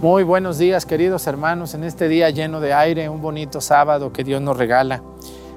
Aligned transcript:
Muy 0.00 0.22
buenos 0.22 0.56
días, 0.56 0.86
queridos 0.86 1.26
hermanos, 1.26 1.74
en 1.74 1.84
este 1.84 2.08
día 2.08 2.30
lleno 2.30 2.60
de 2.60 2.72
aire, 2.72 3.10
un 3.10 3.20
bonito 3.20 3.60
sábado 3.60 4.14
que 4.14 4.24
Dios 4.24 4.40
nos 4.40 4.56
regala. 4.56 5.02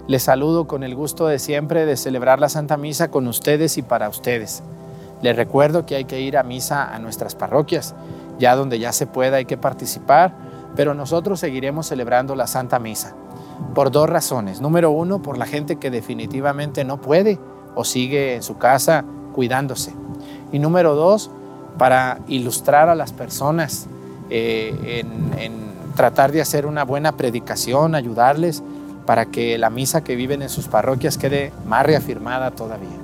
Les 0.05 0.23
saludo 0.23 0.67
con 0.67 0.83
el 0.83 0.95
gusto 0.95 1.27
de 1.27 1.39
siempre 1.39 1.85
de 1.85 1.95
celebrar 1.95 2.41
la 2.41 2.49
Santa 2.49 2.75
Misa 2.75 3.09
con 3.09 3.25
ustedes 3.29 3.77
y 3.77 3.83
para 3.83 4.09
ustedes. 4.09 4.61
Les 5.21 5.33
recuerdo 5.33 5.85
que 5.85 5.95
hay 5.95 6.03
que 6.03 6.19
ir 6.19 6.37
a 6.37 6.43
misa 6.43 6.93
a 6.93 6.99
nuestras 6.99 7.35
parroquias, 7.35 7.95
ya 8.37 8.57
donde 8.57 8.79
ya 8.79 8.91
se 8.91 9.07
pueda 9.07 9.37
hay 9.37 9.45
que 9.45 9.55
participar, 9.55 10.35
pero 10.75 10.93
nosotros 10.93 11.39
seguiremos 11.39 11.87
celebrando 11.87 12.35
la 12.35 12.45
Santa 12.45 12.79
Misa 12.79 13.15
por 13.73 13.91
dos 13.91 14.09
razones. 14.09 14.59
Número 14.59 14.91
uno, 14.91 15.21
por 15.21 15.37
la 15.37 15.45
gente 15.45 15.77
que 15.77 15.89
definitivamente 15.89 16.83
no 16.83 16.99
puede 16.99 17.39
o 17.75 17.85
sigue 17.85 18.35
en 18.35 18.43
su 18.43 18.57
casa 18.57 19.05
cuidándose. 19.33 19.93
Y 20.51 20.59
número 20.59 20.95
dos, 20.95 21.31
para 21.77 22.19
ilustrar 22.27 22.89
a 22.89 22.95
las 22.95 23.13
personas 23.13 23.87
eh, 24.35 25.05
en, 25.37 25.53
tratar 25.95 26.31
de 26.31 26.41
hacer 26.41 26.65
una 26.65 26.83
buena 26.83 27.11
predicación, 27.11 27.93
ayudarles 27.93 28.63
para 29.05 29.27
que 29.27 29.59
la 29.59 29.69
misa 29.69 30.03
que 30.03 30.15
viven 30.15 30.41
en 30.41 30.49
sus 30.49 30.67
parroquias 30.67 31.19
quede 31.19 31.53
más 31.67 31.85
reafirmada 31.85 32.49
todavía. 32.49 32.97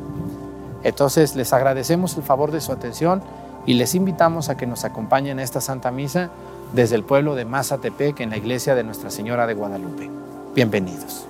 Entonces 0.83 1.35
les 1.35 1.53
agradecemos 1.53 2.17
el 2.17 2.23
favor 2.23 2.51
de 2.51 2.61
su 2.61 2.71
atención 2.71 3.21
y 3.67 3.75
les 3.75 3.93
invitamos 3.93 4.49
a 4.49 4.57
que 4.57 4.65
nos 4.65 4.85
acompañen 4.85 5.37
a 5.37 5.43
esta 5.43 5.61
Santa 5.61 5.91
Misa 5.91 6.31
desde 6.73 6.95
el 6.95 7.03
pueblo 7.03 7.35
de 7.35 7.45
Mazatepec 7.45 8.21
en 8.21 8.31
la 8.31 8.37
iglesia 8.37 8.73
de 8.73 8.83
Nuestra 8.83 9.11
Señora 9.11 9.45
de 9.45 9.53
Guadalupe. 9.53 10.09
Bienvenidos. 10.55 11.27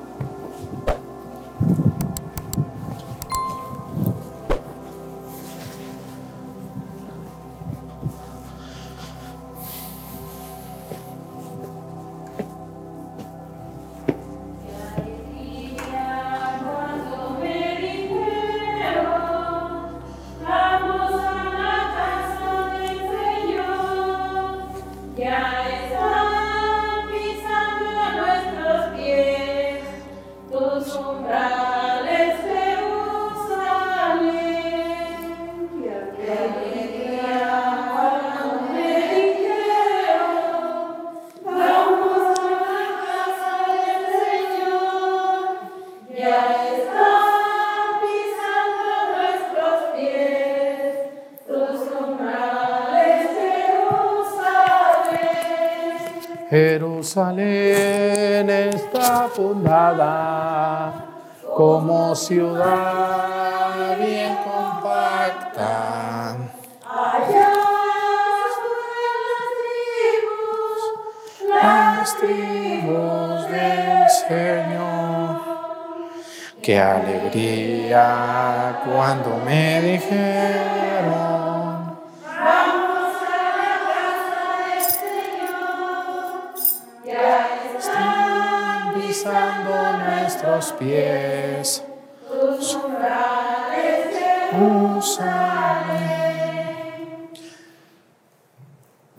Como 62.09 62.15
ciudad 62.15 62.98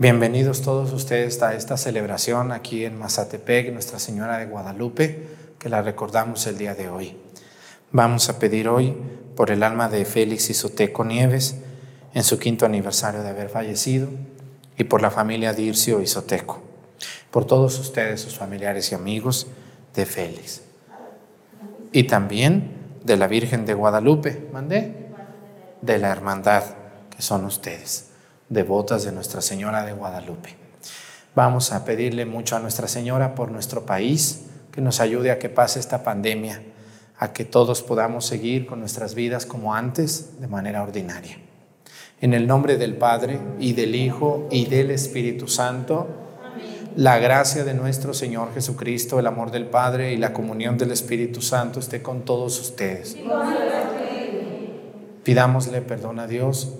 Bienvenidos 0.01 0.63
todos 0.63 0.95
ustedes 0.95 1.43
a 1.43 1.55
esta 1.55 1.77
celebración 1.77 2.53
aquí 2.53 2.87
en 2.87 2.99
Mazatepec, 2.99 3.71
Nuestra 3.71 3.99
Señora 3.99 4.39
de 4.39 4.47
Guadalupe, 4.47 5.27
que 5.59 5.69
la 5.69 5.83
recordamos 5.83 6.47
el 6.47 6.57
día 6.57 6.75
de 6.75 6.89
hoy. 6.89 7.19
Vamos 7.93 8.31
a 8.31 8.39
pedir 8.39 8.67
hoy 8.71 8.97
por 9.37 9.51
el 9.51 9.63
alma 9.63 9.91
de 9.91 10.07
Félix 10.07 10.49
Isoteco 10.49 11.05
Nieves 11.05 11.57
en 12.15 12.25
su 12.25 12.39
quinto 12.39 12.65
aniversario 12.65 13.23
de 13.23 13.29
haber 13.29 13.51
fallecido 13.51 14.09
y 14.79 14.85
por 14.85 15.03
la 15.03 15.11
familia 15.11 15.53
Dircio 15.53 16.01
Isoteco, 16.01 16.63
por 17.31 17.45
todos 17.45 17.79
ustedes, 17.79 18.23
sus 18.23 18.39
familiares 18.39 18.93
y 18.93 18.95
amigos 18.95 19.49
de 19.95 20.07
Félix. 20.07 20.63
Y 21.93 22.05
también 22.05 22.73
de 23.05 23.19
la 23.19 23.27
Virgen 23.27 23.67
de 23.67 23.75
Guadalupe, 23.75 24.49
mandé, 24.51 25.11
de 25.83 25.99
la 25.99 26.09
hermandad, 26.09 26.65
que 27.15 27.21
son 27.21 27.45
ustedes, 27.45 28.10
devotas 28.51 29.05
de 29.05 29.13
Nuestra 29.13 29.41
Señora 29.41 29.85
de 29.85 29.93
Guadalupe. 29.93 30.57
Vamos 31.37 31.73
a 31.73 31.85
pedirle 31.85 32.27
mucho 32.27 32.57
a 32.57 32.61
Nuestra 32.61 32.89
Señora 32.89 33.37
por 33.37 33.53
nuestro 33.53 33.87
país, 33.87 34.43
que 34.73 34.81
nos 34.81 35.01
ayude 35.01 35.31
a 35.31 35.39
que 35.39 35.49
pase 35.49 35.79
esta 35.79 36.03
pandemia, 36.03 36.61
a 37.17 37.33
que 37.33 37.45
todos 37.45 37.83
podamos 37.83 38.27
seguir 38.27 38.67
con 38.67 38.81
nuestras 38.81 39.15
vidas 39.15 39.47
como 39.47 39.75
antes, 39.75 40.41
de 40.41 40.49
manera 40.49 40.83
ordinaria. 40.83 41.39
En 42.21 42.35
el 42.35 42.49
nombre 42.49 42.77
del 42.77 42.97
Padre, 42.97 43.41
y 43.61 43.73
del 43.73 43.95
Hijo, 43.95 44.49
y 44.51 44.67
del 44.67 44.91
Espíritu 44.91 45.47
Santo, 45.47 46.09
la 46.97 47.19
gracia 47.19 47.63
de 47.63 47.75
nuestro 47.75 48.15
Señor 48.15 48.53
Jesucristo, 48.53 49.21
el 49.21 49.29
amor 49.29 49.53
del 49.53 49.67
Padre 49.67 50.13
y 50.13 50.17
la 50.17 50.33
comunión 50.33 50.77
del 50.77 50.91
Espíritu 50.91 51.41
Santo 51.41 51.79
esté 51.79 52.03
con 52.03 52.25
todos 52.25 52.61
ustedes. 52.61 53.17
Pidámosle 55.23 55.83
perdón 55.83 56.19
a 56.19 56.27
Dios 56.27 56.80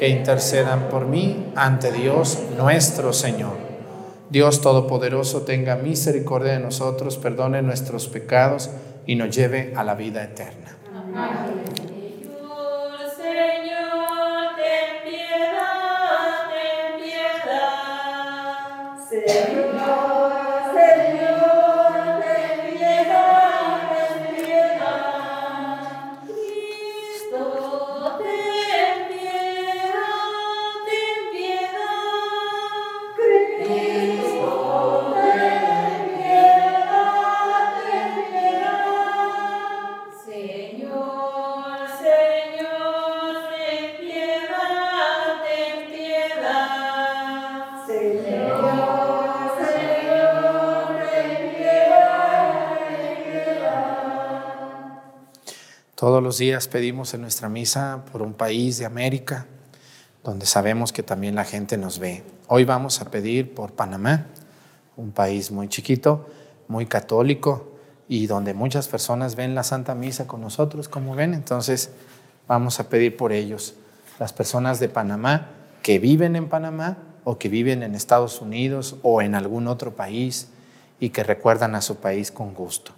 que 0.00 0.08
intercedan 0.08 0.88
por 0.88 1.04
mí 1.04 1.52
ante 1.54 1.92
Dios 1.92 2.38
nuestro 2.56 3.12
Señor. 3.12 3.58
Dios 4.30 4.62
Todopoderoso 4.62 5.42
tenga 5.42 5.76
misericordia 5.76 6.52
de 6.54 6.58
nosotros, 6.58 7.18
perdone 7.18 7.60
nuestros 7.60 8.08
pecados 8.08 8.70
y 9.04 9.14
nos 9.16 9.36
lleve 9.36 9.74
a 9.76 9.84
la 9.84 9.94
vida 9.94 10.24
eterna. 10.24 10.74
Amén. 10.96 11.60
Todos 56.00 56.22
los 56.22 56.38
días 56.38 56.66
pedimos 56.66 57.12
en 57.12 57.20
nuestra 57.20 57.50
misa 57.50 58.06
por 58.10 58.22
un 58.22 58.32
país 58.32 58.78
de 58.78 58.86
América, 58.86 59.44
donde 60.24 60.46
sabemos 60.46 60.94
que 60.94 61.02
también 61.02 61.34
la 61.34 61.44
gente 61.44 61.76
nos 61.76 61.98
ve. 61.98 62.24
Hoy 62.48 62.64
vamos 62.64 63.02
a 63.02 63.10
pedir 63.10 63.54
por 63.54 63.72
Panamá, 63.72 64.24
un 64.96 65.12
país 65.12 65.50
muy 65.50 65.68
chiquito, 65.68 66.26
muy 66.68 66.86
católico 66.86 67.74
y 68.08 68.26
donde 68.28 68.54
muchas 68.54 68.88
personas 68.88 69.36
ven 69.36 69.54
la 69.54 69.62
Santa 69.62 69.94
Misa 69.94 70.26
con 70.26 70.40
nosotros, 70.40 70.88
como 70.88 71.14
ven. 71.14 71.34
Entonces 71.34 71.90
vamos 72.48 72.80
a 72.80 72.88
pedir 72.88 73.18
por 73.18 73.30
ellos, 73.30 73.74
las 74.18 74.32
personas 74.32 74.80
de 74.80 74.88
Panamá 74.88 75.48
que 75.82 75.98
viven 75.98 76.34
en 76.34 76.48
Panamá 76.48 76.96
o 77.24 77.36
que 77.36 77.50
viven 77.50 77.82
en 77.82 77.94
Estados 77.94 78.40
Unidos 78.40 78.96
o 79.02 79.20
en 79.20 79.34
algún 79.34 79.68
otro 79.68 79.94
país 79.94 80.48
y 80.98 81.10
que 81.10 81.24
recuerdan 81.24 81.74
a 81.74 81.82
su 81.82 81.96
país 81.96 82.30
con 82.30 82.54
gusto. 82.54 82.92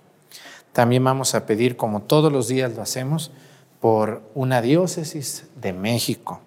También 0.72 1.04
vamos 1.04 1.34
a 1.34 1.44
pedir, 1.44 1.76
como 1.76 2.02
todos 2.02 2.32
los 2.32 2.48
días 2.48 2.74
lo 2.74 2.82
hacemos, 2.82 3.30
por 3.80 4.22
una 4.34 4.62
diócesis 4.62 5.46
de 5.56 5.72
México. 5.72 6.40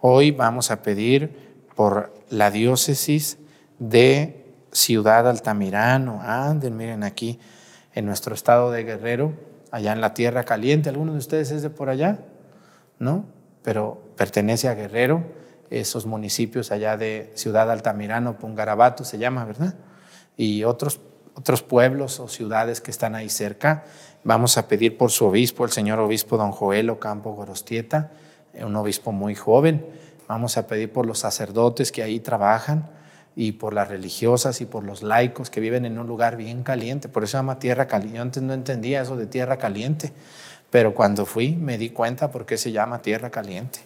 Hoy 0.00 0.30
vamos 0.30 0.70
a 0.70 0.82
pedir 0.82 1.58
por 1.74 2.14
la 2.30 2.50
diócesis 2.50 3.38
de 3.78 4.46
Ciudad 4.72 5.28
Altamirano. 5.28 6.20
Anden, 6.22 6.76
miren 6.76 7.02
aquí, 7.04 7.38
en 7.94 8.06
nuestro 8.06 8.34
estado 8.34 8.70
de 8.70 8.84
Guerrero, 8.84 9.32
allá 9.70 9.92
en 9.92 10.00
la 10.00 10.14
Tierra 10.14 10.44
Caliente. 10.44 10.88
¿Alguno 10.88 11.12
de 11.12 11.18
ustedes 11.18 11.50
es 11.50 11.62
de 11.62 11.70
por 11.70 11.90
allá? 11.90 12.20
¿No? 12.98 13.26
Pero 13.62 14.00
pertenece 14.16 14.68
a 14.68 14.74
Guerrero, 14.74 15.24
esos 15.68 16.06
municipios 16.06 16.72
allá 16.72 16.96
de 16.96 17.32
Ciudad 17.34 17.70
Altamirano, 17.70 18.38
Pungarabato 18.38 19.04
se 19.04 19.18
llama, 19.18 19.44
¿verdad? 19.44 19.74
Y 20.36 20.64
otros 20.64 21.00
otros 21.38 21.62
pueblos 21.62 22.18
o 22.18 22.26
ciudades 22.26 22.80
que 22.80 22.90
están 22.90 23.14
ahí 23.14 23.28
cerca. 23.28 23.84
Vamos 24.24 24.58
a 24.58 24.66
pedir 24.66 24.98
por 24.98 25.12
su 25.12 25.24
obispo, 25.24 25.64
el 25.64 25.70
señor 25.70 26.00
obispo 26.00 26.36
don 26.36 26.50
Joel 26.50 26.90
Ocampo 26.90 27.32
Gorostieta, 27.32 28.10
eh, 28.54 28.64
un 28.64 28.74
obispo 28.74 29.12
muy 29.12 29.36
joven. 29.36 29.86
Vamos 30.26 30.58
a 30.58 30.66
pedir 30.66 30.92
por 30.92 31.06
los 31.06 31.20
sacerdotes 31.20 31.92
que 31.92 32.02
ahí 32.02 32.18
trabajan 32.18 32.90
y 33.36 33.52
por 33.52 33.72
las 33.72 33.86
religiosas 33.86 34.60
y 34.60 34.66
por 34.66 34.82
los 34.82 35.04
laicos 35.04 35.48
que 35.48 35.60
viven 35.60 35.84
en 35.84 36.00
un 36.00 36.08
lugar 36.08 36.36
bien 36.36 36.64
caliente. 36.64 37.08
Por 37.08 37.22
eso 37.22 37.32
se 37.32 37.36
llama 37.38 37.60
tierra 37.60 37.86
caliente. 37.86 38.16
Yo 38.16 38.22
antes 38.22 38.42
no 38.42 38.52
entendía 38.52 39.02
eso 39.02 39.16
de 39.16 39.26
tierra 39.26 39.58
caliente, 39.58 40.12
pero 40.70 40.92
cuando 40.92 41.24
fui 41.24 41.54
me 41.54 41.78
di 41.78 41.90
cuenta 41.90 42.32
por 42.32 42.46
qué 42.46 42.58
se 42.58 42.72
llama 42.72 43.00
tierra 43.00 43.30
caliente. 43.30 43.78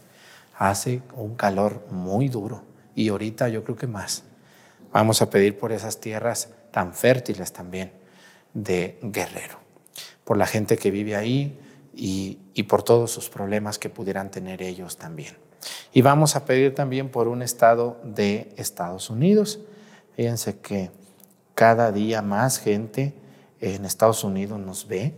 Hace 0.57 1.03
un 1.15 1.35
calor 1.35 1.87
muy 1.91 2.29
duro 2.29 2.63
y 2.95 3.11
ahorita 3.11 3.51
yo 3.51 3.63
creo 3.63 3.77
que 3.77 3.87
más. 3.87 4.23
Vamos 4.91 5.21
a 5.21 5.29
pedir 5.29 5.59
por 5.59 5.71
esas 5.73 6.01
tierras 6.01 6.49
tan 6.73 6.95
fértiles 6.95 7.53
también 7.53 7.93
de 8.55 8.99
Guerrero, 9.03 9.59
por 10.25 10.37
la 10.37 10.47
gente 10.47 10.77
que 10.77 10.91
vive 10.91 11.15
ahí 11.15 11.59
y, 11.95 12.63
por 12.65 12.83
todos 12.83 13.11
sus 13.11 13.29
problemas 13.29 13.79
que 13.79 13.91
pudieran 13.91 14.31
tener 14.31 14.63
ellos 14.63 14.97
también. 14.97 15.37
Y 15.93 16.03
vamos 16.03 16.35
a 16.35 16.45
pedir 16.45 16.75
también 16.75 17.11
por 17.11 17.29
un 17.29 17.43
estado 17.43 18.01
de 18.03 18.53
Estados 18.57 19.11
Unidos. 19.11 19.61
Fíjense 20.17 20.59
que 20.59 20.91
cada 21.55 21.93
día 21.93 22.23
más 22.23 22.59
gente 22.59 23.15
en 23.61 23.85
Estados 23.85 24.25
Unidos 24.25 24.59
nos 24.59 24.89
ve 24.89 25.15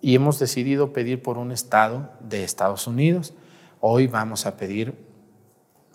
y 0.00 0.14
hemos 0.14 0.38
decidido 0.38 0.92
pedir 0.92 1.22
por 1.22 1.38
un 1.38 1.52
estado 1.52 2.10
de 2.20 2.42
Estados 2.42 2.86
Unidos. 2.86 3.34
Hoy 3.80 4.06
vamos 4.06 4.46
a 4.46 4.56
pedir 4.56 4.94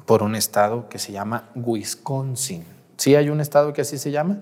por 0.06 0.24
un 0.24 0.36
estado 0.36 0.88
que 0.90 1.00
se 1.00 1.12
llama 1.12 1.50
Wisconsin. 1.56 2.64
¿Sí 2.98 3.16
hay 3.16 3.30
un 3.30 3.42
estado 3.42 3.74
que 3.74 3.82
así 3.82 3.98
se 3.98 4.12
llama? 4.12 4.42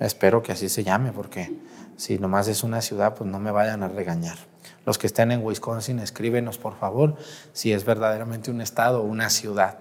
Espero 0.00 0.42
que 0.42 0.52
así 0.52 0.68
se 0.68 0.84
llame, 0.84 1.12
porque 1.12 1.52
si 1.96 2.18
nomás 2.18 2.48
es 2.48 2.62
una 2.62 2.80
ciudad, 2.80 3.14
pues 3.14 3.28
no 3.28 3.38
me 3.38 3.50
vayan 3.50 3.82
a 3.82 3.88
regañar. 3.88 4.38
Los 4.86 4.98
que 4.98 5.06
estén 5.06 5.32
en 5.32 5.44
Wisconsin, 5.44 5.98
escríbenos 5.98 6.58
por 6.58 6.76
favor 6.78 7.16
si 7.52 7.72
es 7.72 7.84
verdaderamente 7.84 8.50
un 8.50 8.60
estado 8.60 9.02
o 9.02 9.04
una 9.04 9.28
ciudad. 9.30 9.78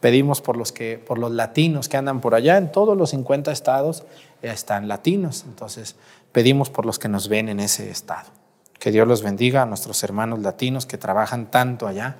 Pedimos 0.00 0.40
por 0.40 0.56
los, 0.56 0.72
que, 0.72 1.02
por 1.04 1.18
los 1.18 1.32
latinos 1.32 1.88
que 1.88 1.96
andan 1.96 2.20
por 2.20 2.34
allá, 2.34 2.56
en 2.58 2.70
todos 2.70 2.96
los 2.96 3.10
50 3.10 3.50
estados 3.50 4.04
están 4.42 4.88
latinos, 4.88 5.44
entonces 5.46 5.96
pedimos 6.32 6.70
por 6.70 6.86
los 6.86 6.98
que 6.98 7.08
nos 7.08 7.28
ven 7.28 7.48
en 7.48 7.60
ese 7.60 7.90
estado. 7.90 8.30
Que 8.78 8.92
Dios 8.92 9.08
los 9.08 9.22
bendiga 9.22 9.62
a 9.62 9.66
nuestros 9.66 10.02
hermanos 10.04 10.40
latinos 10.40 10.86
que 10.86 10.98
trabajan 10.98 11.50
tanto 11.50 11.88
allá 11.88 12.16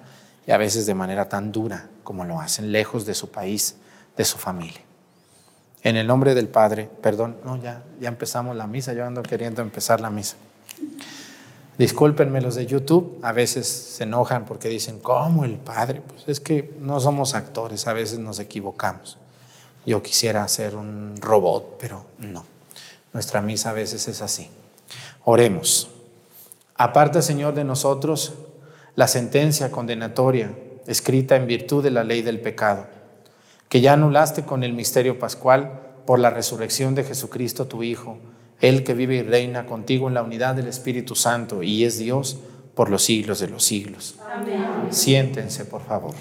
y 0.47 0.51
a 0.51 0.57
veces 0.57 0.87
de 0.87 0.95
manera 0.95 1.29
tan 1.29 1.53
dura 1.53 1.89
como 2.03 2.25
lo 2.25 2.41
hacen, 2.41 2.73
lejos 2.73 3.07
de 3.07 3.15
su 3.15 3.31
país, 3.31 3.77
de 4.17 4.25
su 4.25 4.39
familia. 4.39 4.86
En 5.87 5.95
el 5.95 6.09
nombre 6.09 6.35
del 6.35 6.49
Padre, 6.49 6.91
perdón, 7.01 7.37
no, 7.45 7.63
ya, 7.63 7.85
ya 8.01 8.09
empezamos 8.09 8.57
la 8.57 8.67
misa, 8.67 8.93
yo 8.93 9.07
ando 9.07 9.23
queriendo 9.23 9.63
empezar 9.63 10.01
la 10.01 10.11
misa. 10.11 10.35
Discúlpenme 11.79 12.41
los 12.41 12.57
de 12.57 12.67
YouTube, 12.67 13.21
a 13.23 13.31
veces 13.31 13.69
se 13.69 14.03
enojan 14.03 14.47
porque 14.47 14.69
dicen, 14.69 14.99
¿cómo 14.99 15.45
el 15.45 15.59
Padre? 15.59 16.03
Pues 16.05 16.25
es 16.27 16.41
que 16.41 16.75
no 16.81 16.99
somos 16.99 17.37
actores, 17.37 17.87
a 17.87 17.93
veces 17.93 18.19
nos 18.19 18.41
equivocamos. 18.41 19.17
Yo 19.87 20.03
quisiera 20.03 20.49
ser 20.49 20.75
un 20.75 21.15
robot, 21.21 21.77
pero 21.79 22.05
no. 22.19 22.45
Nuestra 23.13 23.41
misa 23.41 23.71
a 23.71 23.75
veces 23.75 24.09
es 24.09 24.23
así. 24.23 24.51
Oremos. 25.23 25.89
Aparta, 26.75 27.23
Señor, 27.23 27.55
de 27.55 27.63
nosotros 27.63 28.35
la 28.97 29.07
sentencia 29.07 29.71
condenatoria 29.71 30.51
escrita 30.89 31.37
en 31.37 31.47
virtud 31.47 31.85
de 31.85 31.93
la 31.93 32.03
ley 32.03 32.23
del 32.23 32.41
pecado 32.41 32.96
que 33.69 33.81
ya 33.81 33.93
anulaste 33.93 34.45
con 34.45 34.65
el 34.65 34.73
misterio 34.73 35.19
pascual 35.19 35.81
por 36.07 36.19
la 36.19 36.31
resurrección 36.31 36.95
de 36.95 37.05
Jesucristo 37.05 37.67
tu 37.67 37.83
Hijo, 37.83 38.19
Él 38.61 38.85
que 38.85 38.95
vive 38.95 39.17
y 39.17 39.23
reina 39.23 39.67
contigo 39.67 40.09
en 40.09 40.15
la 40.15 40.23
unidad 40.23 40.55
del 40.55 40.69
Espíritu 40.69 41.15
Santo 41.15 41.63
y 41.63 41.85
es 41.85 41.99
Dios 41.99 42.39
por 42.75 42.91
los 42.91 43.03
siglos 43.03 43.41
de 43.41 43.49
los 43.49 43.65
siglos. 43.65 44.17
Amén. 44.33 44.89
Siéntense, 44.91 45.65
por 45.65 45.83
favor. 45.83 46.15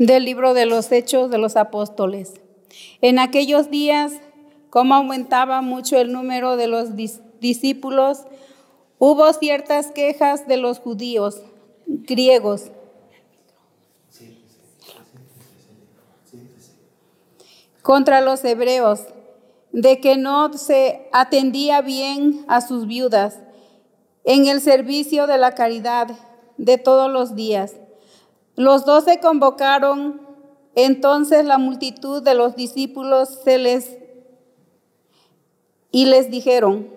Del 0.00 0.24
libro 0.24 0.54
de 0.54 0.64
los 0.64 0.90
Hechos 0.92 1.30
de 1.30 1.36
los 1.36 1.56
Apóstoles. 1.56 2.32
En 3.02 3.18
aquellos 3.18 3.70
días, 3.70 4.12
como 4.70 4.94
aumentaba 4.94 5.60
mucho 5.60 5.98
el 5.98 6.10
número 6.10 6.56
de 6.56 6.68
los 6.68 6.96
discípulos, 7.38 8.22
hubo 8.98 9.30
ciertas 9.34 9.92
quejas 9.92 10.48
de 10.48 10.56
los 10.56 10.80
judíos 10.80 11.42
griegos. 11.86 12.72
contra 17.82 18.20
los 18.20 18.44
hebreos, 18.44 19.00
de 19.72 20.00
que 20.00 20.16
no 20.16 20.52
se 20.52 21.08
atendía 21.12 21.80
bien 21.80 22.44
a 22.46 22.60
sus 22.60 22.86
viudas 22.86 23.40
en 24.22 24.46
el 24.46 24.60
servicio 24.60 25.26
de 25.26 25.38
la 25.38 25.54
caridad 25.54 26.08
de 26.56 26.78
todos 26.78 27.10
los 27.10 27.34
días 27.34 27.74
los 28.60 28.84
doce 28.84 29.20
convocaron, 29.20 30.20
entonces 30.74 31.46
la 31.46 31.56
multitud 31.56 32.22
de 32.22 32.34
los 32.34 32.56
discípulos 32.56 33.40
se 33.42 33.56
les 33.56 33.96
y 35.90 36.04
les 36.04 36.30
dijeron, 36.30 36.90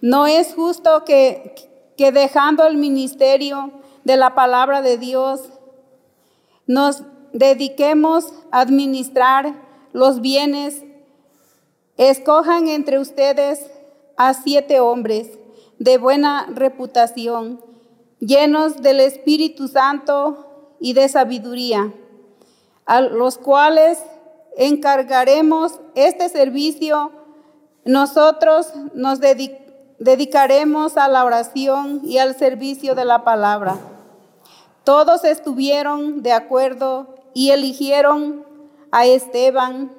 no 0.00 0.28
es 0.28 0.54
justo 0.54 1.04
que, 1.04 1.56
que 1.96 2.12
dejando 2.12 2.64
el 2.64 2.76
ministerio 2.76 3.72
de 4.04 4.16
la 4.16 4.36
palabra 4.36 4.82
de 4.82 4.96
Dios, 4.96 5.50
nos 6.68 7.02
dediquemos 7.32 8.32
a 8.52 8.60
administrar 8.60 9.52
los 9.92 10.20
bienes. 10.20 10.84
Escojan 11.96 12.68
entre 12.68 13.00
ustedes 13.00 13.68
a 14.16 14.32
siete 14.32 14.78
hombres 14.78 15.28
de 15.80 15.98
buena 15.98 16.46
reputación, 16.54 17.60
llenos 18.20 18.80
del 18.80 19.00
Espíritu 19.00 19.66
Santo 19.66 20.52
y 20.80 20.92
de 20.92 21.08
sabiduría, 21.08 21.92
a 22.86 23.00
los 23.00 23.38
cuales 23.38 23.98
encargaremos 24.56 25.80
este 25.94 26.28
servicio. 26.28 27.12
Nosotros 27.84 28.72
nos 28.94 29.20
dedicaremos 29.98 30.96
a 30.96 31.08
la 31.08 31.24
oración 31.24 32.00
y 32.04 32.18
al 32.18 32.36
servicio 32.36 32.94
de 32.94 33.04
la 33.04 33.24
palabra. 33.24 33.78
Todos 34.84 35.24
estuvieron 35.24 36.22
de 36.22 36.32
acuerdo 36.32 37.14
y 37.32 37.50
eligieron 37.50 38.44
a 38.90 39.06
Esteban, 39.06 39.92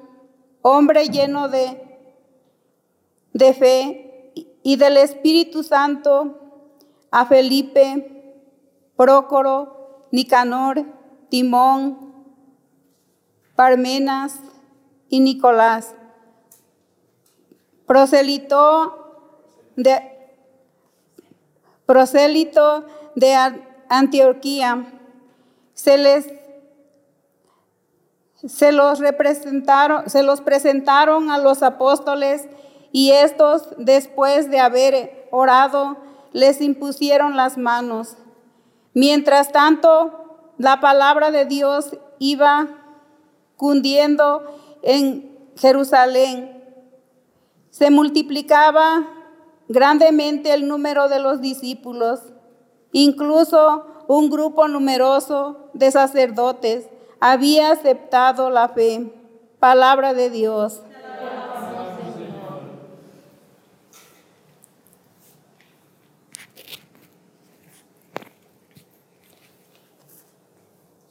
hombre 0.62 1.08
lleno 1.08 1.48
de, 1.48 1.82
de 3.32 3.52
fe 3.52 4.32
y 4.62 4.76
del 4.76 4.96
Espíritu 4.96 5.62
Santo, 5.62 6.38
a 7.10 7.26
Felipe, 7.26 8.42
Prócoro, 8.96 9.75
Nicanor, 10.16 10.82
Timón, 11.28 11.98
Parmenas 13.54 14.40
y 15.10 15.20
Nicolás. 15.20 15.94
Prosélito 17.86 19.34
de, 19.76 20.00
prosélito 21.84 22.86
de 23.14 23.34
Antioquía 23.90 24.86
se 25.74 25.98
les 25.98 26.26
se 28.36 28.72
los 28.72 29.00
representaron, 29.00 30.08
se 30.08 30.22
los 30.22 30.40
presentaron 30.40 31.30
a 31.30 31.36
los 31.36 31.62
apóstoles 31.62 32.48
y 32.90 33.10
estos 33.10 33.68
después 33.76 34.50
de 34.50 34.60
haber 34.60 35.28
orado 35.30 35.98
les 36.32 36.62
impusieron 36.62 37.36
las 37.36 37.58
manos. 37.58 38.16
Mientras 38.96 39.52
tanto, 39.52 40.54
la 40.56 40.80
palabra 40.80 41.30
de 41.30 41.44
Dios 41.44 41.90
iba 42.18 42.66
cundiendo 43.58 44.42
en 44.80 45.50
Jerusalén. 45.58 46.64
Se 47.68 47.90
multiplicaba 47.90 49.06
grandemente 49.68 50.54
el 50.54 50.66
número 50.66 51.10
de 51.10 51.18
los 51.18 51.42
discípulos, 51.42 52.20
incluso 52.90 53.84
un 54.08 54.30
grupo 54.30 54.66
numeroso 54.66 55.68
de 55.74 55.90
sacerdotes 55.90 56.88
había 57.20 57.72
aceptado 57.72 58.48
la 58.48 58.70
fe. 58.70 59.12
Palabra 59.60 60.14
de 60.14 60.30
Dios. 60.30 60.80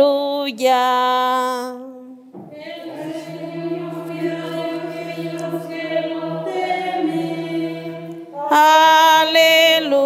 El 2.54 3.12
Señor 3.12 4.06
cuida 4.08 4.48
de 4.48 4.64
aquellos 4.80 5.66
que 5.68 6.08
lo 6.08 6.46
temen. 6.46 8.30
Aleluya. 9.20 10.00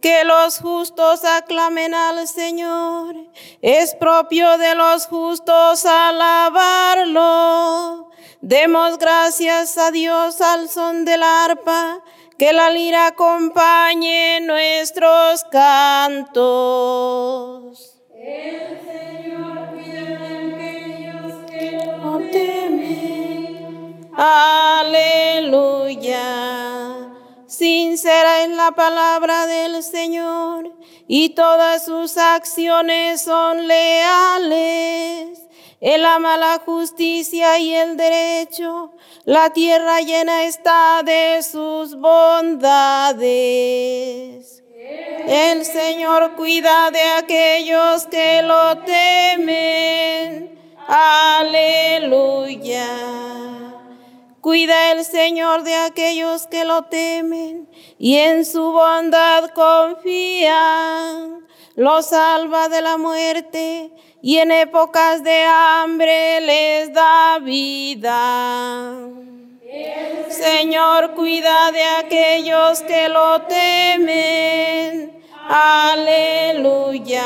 Que 0.00 0.24
los 0.24 0.58
justos 0.60 1.26
aclamen 1.26 1.92
al 1.92 2.26
Señor. 2.26 3.16
Es 3.60 3.94
propio 3.96 4.56
de 4.56 4.74
los 4.74 5.04
justos 5.08 5.84
alabarlo. 5.84 7.26
Demos 8.42 8.98
gracias 8.98 9.78
a 9.78 9.90
Dios 9.90 10.42
al 10.42 10.68
son 10.68 11.04
del 11.06 11.22
arpa, 11.22 12.02
que 12.38 12.52
la 12.52 12.70
lira 12.70 13.06
acompañe 13.06 14.40
nuestros 14.42 15.42
cantos. 15.44 16.36
El 18.14 18.78
Señor 18.84 19.70
cuida 19.70 20.18
de 20.18 20.26
aquellos 20.52 21.50
que 21.50 21.80
lo 22.02 22.18
temen. 22.30 24.10
Aleluya. 24.14 25.46
Sincera 27.46 28.42
es 28.42 28.50
la 28.50 28.72
palabra 28.72 29.46
del 29.46 29.82
Señor 29.82 30.70
y 31.08 31.30
todas 31.30 31.86
sus 31.86 32.18
acciones 32.18 33.22
son 33.22 33.66
leales. 33.66 35.45
Él 35.80 36.04
ama 36.06 36.36
la 36.36 36.60
justicia 36.64 37.58
y 37.58 37.74
el 37.74 37.96
derecho. 37.96 38.92
La 39.24 39.52
tierra 39.52 40.00
llena 40.00 40.44
está 40.44 41.02
de 41.04 41.42
sus 41.42 41.96
bondades. 41.96 43.26
El 45.26 45.64
Señor 45.64 46.36
cuida 46.36 46.90
de 46.90 47.02
aquellos 47.02 48.06
que 48.06 48.42
lo 48.42 48.78
temen. 48.78 50.58
Aleluya. 50.86 52.86
Cuida 54.40 54.92
el 54.92 55.04
Señor 55.04 55.64
de 55.64 55.74
aquellos 55.74 56.46
que 56.46 56.64
lo 56.64 56.84
temen 56.84 57.68
y 57.98 58.16
en 58.16 58.44
su 58.44 58.70
bondad 58.70 59.50
confían. 59.50 61.44
Lo 61.74 62.00
salva 62.00 62.68
de 62.68 62.80
la 62.80 62.96
muerte 62.96 63.90
y 64.22 64.38
en 64.38 64.50
épocas 64.50 65.22
de 65.22 65.44
hambre 65.44 66.40
les 66.40 66.92
da 66.92 67.38
vida. 67.40 68.94
Señor, 70.28 71.14
cuida 71.14 71.72
de 71.72 71.82
aquellos 71.82 72.82
que 72.82 73.08
lo 73.08 73.42
temen. 73.42 75.22
Aleluya. 75.48 77.24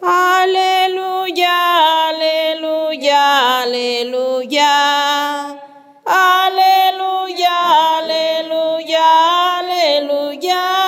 Aleluya, 0.00 2.08
aleluya, 2.08 3.62
aleluya. 3.62 5.60
Aleluya, 6.06 7.98
aleluya, 7.98 9.58
aleluya. 9.58 10.87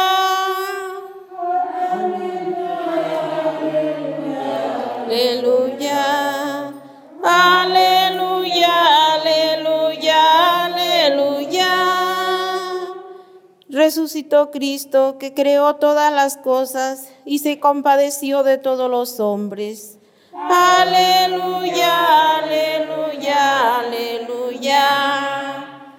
Resucitó 13.90 14.52
Cristo 14.52 15.18
que 15.18 15.34
creó 15.34 15.74
todas 15.74 16.12
las 16.12 16.36
cosas 16.36 17.08
y 17.24 17.40
se 17.40 17.58
compadeció 17.58 18.44
de 18.44 18.56
todos 18.56 18.88
los 18.88 19.18
hombres. 19.18 19.98
Aleluya, 20.32 22.36
aleluya, 22.36 23.80
aleluya. 23.80 24.86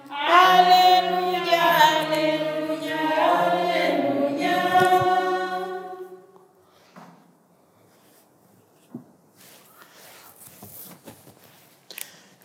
Aleluya, 0.08 1.98
aleluya, 1.98 2.96
aleluya. 3.50 4.56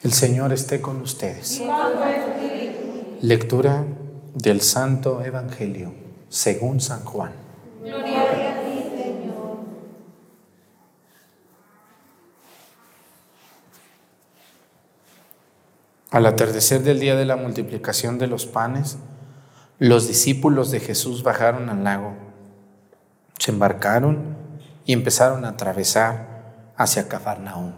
El 0.04 0.12
Señor 0.12 0.52
esté 0.52 0.82
con 0.82 1.02
ustedes. 1.02 1.62
Lectura 3.22 3.86
del 4.38 4.62
Santo 4.62 5.24
Evangelio 5.24 5.96
según 6.30 6.80
San 6.80 7.04
Juan. 7.04 7.32
Al 16.12 16.26
atardecer 16.28 16.84
del 16.84 17.00
día 17.00 17.16
de 17.16 17.26
la 17.26 17.36
multiplicación 17.36 18.20
de 18.20 18.28
los 18.28 18.46
panes, 18.46 18.98
los 19.80 20.08
discípulos 20.08 20.70
de 20.70 20.82
Jesús 20.82 21.24
bajaron 21.24 21.70
al 21.70 21.84
lago, 21.84 22.14
se 23.40 23.52
embarcaron 23.52 24.38
y 24.86 24.94
empezaron 24.94 25.46
a 25.46 25.50
atravesar 25.50 26.74
hacia 26.78 27.08
Cafarnaúm. 27.08 27.74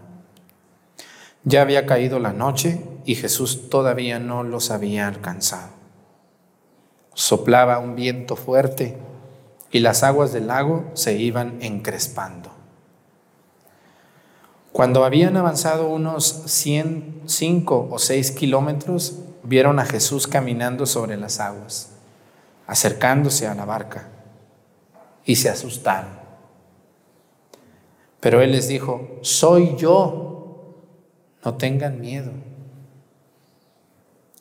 Ya 1.46 1.62
había 1.62 1.86
caído 1.86 2.20
la 2.20 2.34
noche 2.34 2.84
y 3.06 3.16
Jesús 3.16 3.70
todavía 3.70 4.20
no 4.20 4.44
los 4.44 4.72
había 4.72 5.08
alcanzado. 5.08 5.79
Soplaba 7.20 7.80
un 7.80 7.98
viento 7.98 8.38
fuerte 8.38 8.96
y 9.72 9.80
las 9.80 10.04
aguas 10.04 10.32
del 10.32 10.48
lago 10.48 10.90
se 10.94 11.18
iban 11.18 11.58
encrespando. 11.62 12.50
Cuando 14.72 15.04
habían 15.04 15.36
avanzado 15.36 15.90
unos 15.90 16.24
105 16.46 17.90
o 17.92 18.00
6 18.00 18.32
kilómetros, 18.32 19.20
vieron 19.44 19.80
a 19.80 19.86
Jesús 19.86 20.28
caminando 20.28 20.86
sobre 20.86 21.18
las 21.18 21.42
aguas, 21.42 21.90
acercándose 22.68 23.48
a 23.48 23.54
la 23.54 23.66
barca, 23.66 24.08
y 25.26 25.36
se 25.36 25.50
asustaron. 25.50 26.18
Pero 28.22 28.42
Él 28.42 28.54
les 28.54 28.70
dijo, 28.70 29.20
soy 29.24 29.76
yo, 29.76 30.86
no 31.44 31.56
tengan 31.56 32.00
miedo. 32.00 32.32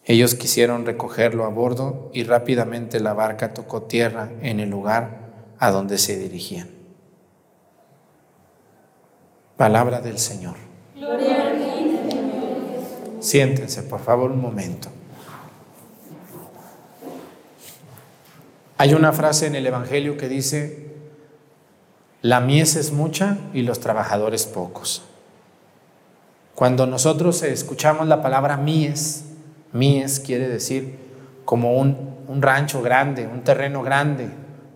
Ellos 0.09 0.35
quisieron 0.35 0.87
recogerlo 0.87 1.45
a 1.45 1.49
bordo 1.49 2.11
y 2.15 2.25
rápidamente 2.25 2.99
la 2.99 3.13
barca 3.13 3.53
tocó 3.53 3.83
tierra 3.83 4.31
en 4.41 4.59
el 4.59 4.71
lugar 4.71 5.29
a 5.59 5.71
donde 5.71 5.99
se 5.99 6.19
dirigían. 6.19 6.71
Palabra 9.59 10.01
del 10.01 10.19
Señor. 10.19 10.57
Gloria 10.97 11.49
a 11.49 11.53
ti, 11.53 11.99
Señor. 12.11 13.21
Siéntense, 13.21 13.83
por 13.83 14.01
favor, 14.01 14.31
un 14.31 14.41
momento. 14.41 14.89
Hay 18.79 18.95
una 18.95 19.13
frase 19.13 19.47
en 19.47 19.57
el 19.57 19.67
Evangelio 19.67 20.17
que 20.17 20.29
dice, 20.31 20.87
la 22.23 22.41
mies 22.41 22.77
es 22.77 22.93
mucha 22.93 23.37
y 23.53 23.61
los 23.61 23.81
trabajadores 23.81 24.47
pocos. 24.47 25.03
Cuando 26.55 26.87
nosotros 26.87 27.43
escuchamos 27.43 28.09
la 28.09 28.23
palabra 28.23 28.57
mies, 28.57 29.28
mies 29.73 30.21
quiere 30.21 30.49
decir 30.49 30.99
como 31.45 31.79
un, 31.79 32.19
rancho 32.41 32.83
grande, 32.83 33.27
un 33.27 33.43
terreno 33.43 33.83
grande, 33.83 34.29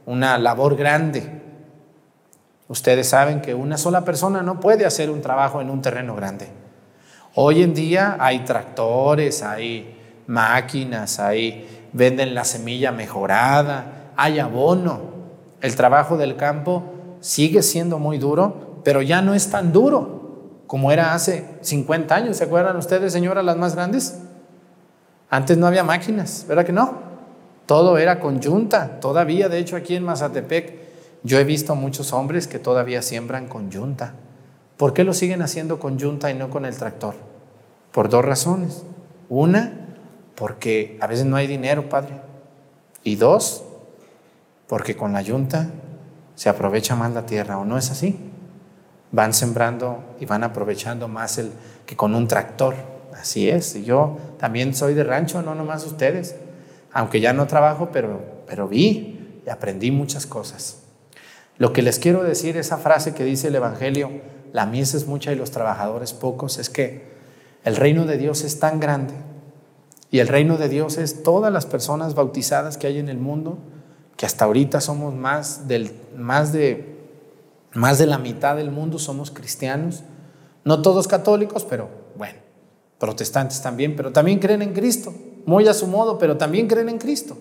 una 0.06 0.38
labor 0.38 0.74
grande. 0.74 1.42
Ustedes 2.68 3.08
saben 3.08 3.42
que 3.42 3.54
una 3.54 3.76
sola 3.76 4.06
persona 4.06 4.42
no 4.42 4.58
puede 4.58 4.86
hacer 4.86 5.10
un 5.10 5.20
trabajo 5.20 5.60
en 5.60 5.68
un 5.68 5.82
terreno 5.82 6.16
grande. 6.16 6.48
Hoy 7.34 7.62
en 7.62 7.74
día 7.74 8.16
hay 8.18 8.40
tractores, 8.40 9.42
hay 9.42 9.98
máquinas, 10.26 11.20
hay, 11.20 11.88
venden 11.92 12.34
la 12.34 12.44
semilla 12.44 12.90
mejorada, 12.90 14.12
hay 14.16 14.38
abono. 14.38 15.12
El 15.60 15.76
trabajo 15.76 16.16
del 16.16 16.36
campo 16.36 16.84
sigue 17.20 17.62
siendo 17.62 17.98
muy 17.98 18.16
duro, 18.16 18.80
pero 18.82 19.02
ya 19.02 19.20
no 19.20 19.34
es 19.34 19.50
tan 19.50 19.72
duro 19.72 20.22
como 20.66 20.90
era 20.90 21.12
hace 21.12 21.44
50 21.60 22.14
años. 22.14 22.38
¿Se 22.38 22.44
acuerdan 22.44 22.78
ustedes, 22.78 23.12
señoras, 23.12 23.44
las 23.44 23.58
más 23.58 23.74
grandes? 23.74 24.18
Antes 25.32 25.56
no 25.56 25.66
había 25.66 25.82
máquinas, 25.82 26.44
¿verdad 26.46 26.66
que 26.66 26.74
no? 26.74 26.92
Todo 27.64 27.96
era 27.96 28.20
con 28.20 28.40
yunta. 28.40 29.00
Todavía, 29.00 29.48
de 29.48 29.60
hecho, 29.60 29.76
aquí 29.76 29.96
en 29.96 30.04
Mazatepec, 30.04 30.74
yo 31.22 31.38
he 31.38 31.44
visto 31.44 31.74
muchos 31.74 32.12
hombres 32.12 32.46
que 32.46 32.58
todavía 32.58 33.00
siembran 33.00 33.48
con 33.48 33.70
yunta. 33.70 34.12
¿Por 34.76 34.92
qué 34.92 35.04
lo 35.04 35.14
siguen 35.14 35.40
haciendo 35.40 35.78
con 35.78 35.96
yunta 35.96 36.30
y 36.30 36.34
no 36.34 36.50
con 36.50 36.66
el 36.66 36.76
tractor? 36.76 37.14
Por 37.92 38.10
dos 38.10 38.22
razones. 38.22 38.82
Una, 39.30 39.96
porque 40.34 40.98
a 41.00 41.06
veces 41.06 41.24
no 41.24 41.36
hay 41.36 41.46
dinero, 41.46 41.88
padre. 41.88 42.20
Y 43.02 43.16
dos, 43.16 43.64
porque 44.66 44.98
con 44.98 45.14
la 45.14 45.22
yunta 45.22 45.70
se 46.34 46.50
aprovecha 46.50 46.94
más 46.94 47.10
la 47.14 47.24
tierra, 47.24 47.56
¿o 47.56 47.64
no 47.64 47.78
es 47.78 47.90
así? 47.90 48.20
Van 49.12 49.32
sembrando 49.32 50.14
y 50.20 50.26
van 50.26 50.44
aprovechando 50.44 51.08
más 51.08 51.38
el 51.38 51.52
que 51.86 51.96
con 51.96 52.14
un 52.14 52.28
tractor. 52.28 52.91
Así 53.18 53.48
es. 53.48 53.74
Yo 53.84 54.18
también 54.38 54.74
soy 54.74 54.94
de 54.94 55.04
rancho, 55.04 55.42
no 55.42 55.54
nomás 55.54 55.84
ustedes. 55.84 56.36
Aunque 56.92 57.20
ya 57.20 57.32
no 57.32 57.46
trabajo, 57.46 57.90
pero, 57.92 58.20
pero 58.46 58.68
vi 58.68 59.40
y 59.46 59.50
aprendí 59.50 59.90
muchas 59.90 60.26
cosas. 60.26 60.82
Lo 61.58 61.72
que 61.72 61.82
les 61.82 61.98
quiero 61.98 62.22
decir, 62.22 62.56
esa 62.56 62.78
frase 62.78 63.14
que 63.14 63.24
dice 63.24 63.48
el 63.48 63.54
Evangelio, 63.54 64.10
la 64.52 64.66
mies 64.66 64.94
es 64.94 65.06
mucha 65.06 65.32
y 65.32 65.36
los 65.36 65.50
trabajadores 65.50 66.12
pocos, 66.12 66.58
es 66.58 66.68
que 66.68 67.12
el 67.64 67.76
reino 67.76 68.06
de 68.06 68.18
Dios 68.18 68.44
es 68.44 68.58
tan 68.58 68.80
grande 68.80 69.14
y 70.10 70.18
el 70.18 70.28
reino 70.28 70.58
de 70.58 70.68
Dios 70.68 70.98
es 70.98 71.22
todas 71.22 71.52
las 71.52 71.64
personas 71.64 72.14
bautizadas 72.14 72.76
que 72.76 72.86
hay 72.86 72.98
en 72.98 73.08
el 73.08 73.18
mundo, 73.18 73.58
que 74.16 74.26
hasta 74.26 74.44
ahorita 74.44 74.80
somos 74.80 75.14
más, 75.14 75.68
del, 75.68 75.90
más, 76.16 76.52
de, 76.52 76.98
más 77.72 77.98
de 77.98 78.06
la 78.06 78.18
mitad 78.18 78.56
del 78.56 78.70
mundo 78.70 78.98
somos 78.98 79.30
cristianos, 79.30 80.02
no 80.64 80.82
todos 80.82 81.08
católicos, 81.08 81.66
pero 81.68 82.01
protestantes 83.02 83.60
también, 83.60 83.96
pero 83.96 84.12
también 84.12 84.38
creen 84.38 84.62
en 84.62 84.72
Cristo, 84.72 85.12
muy 85.44 85.66
a 85.66 85.74
su 85.74 85.88
modo, 85.88 86.18
pero 86.18 86.36
también 86.36 86.68
creen 86.68 86.88
en 86.88 86.98
Cristo. 86.98 87.36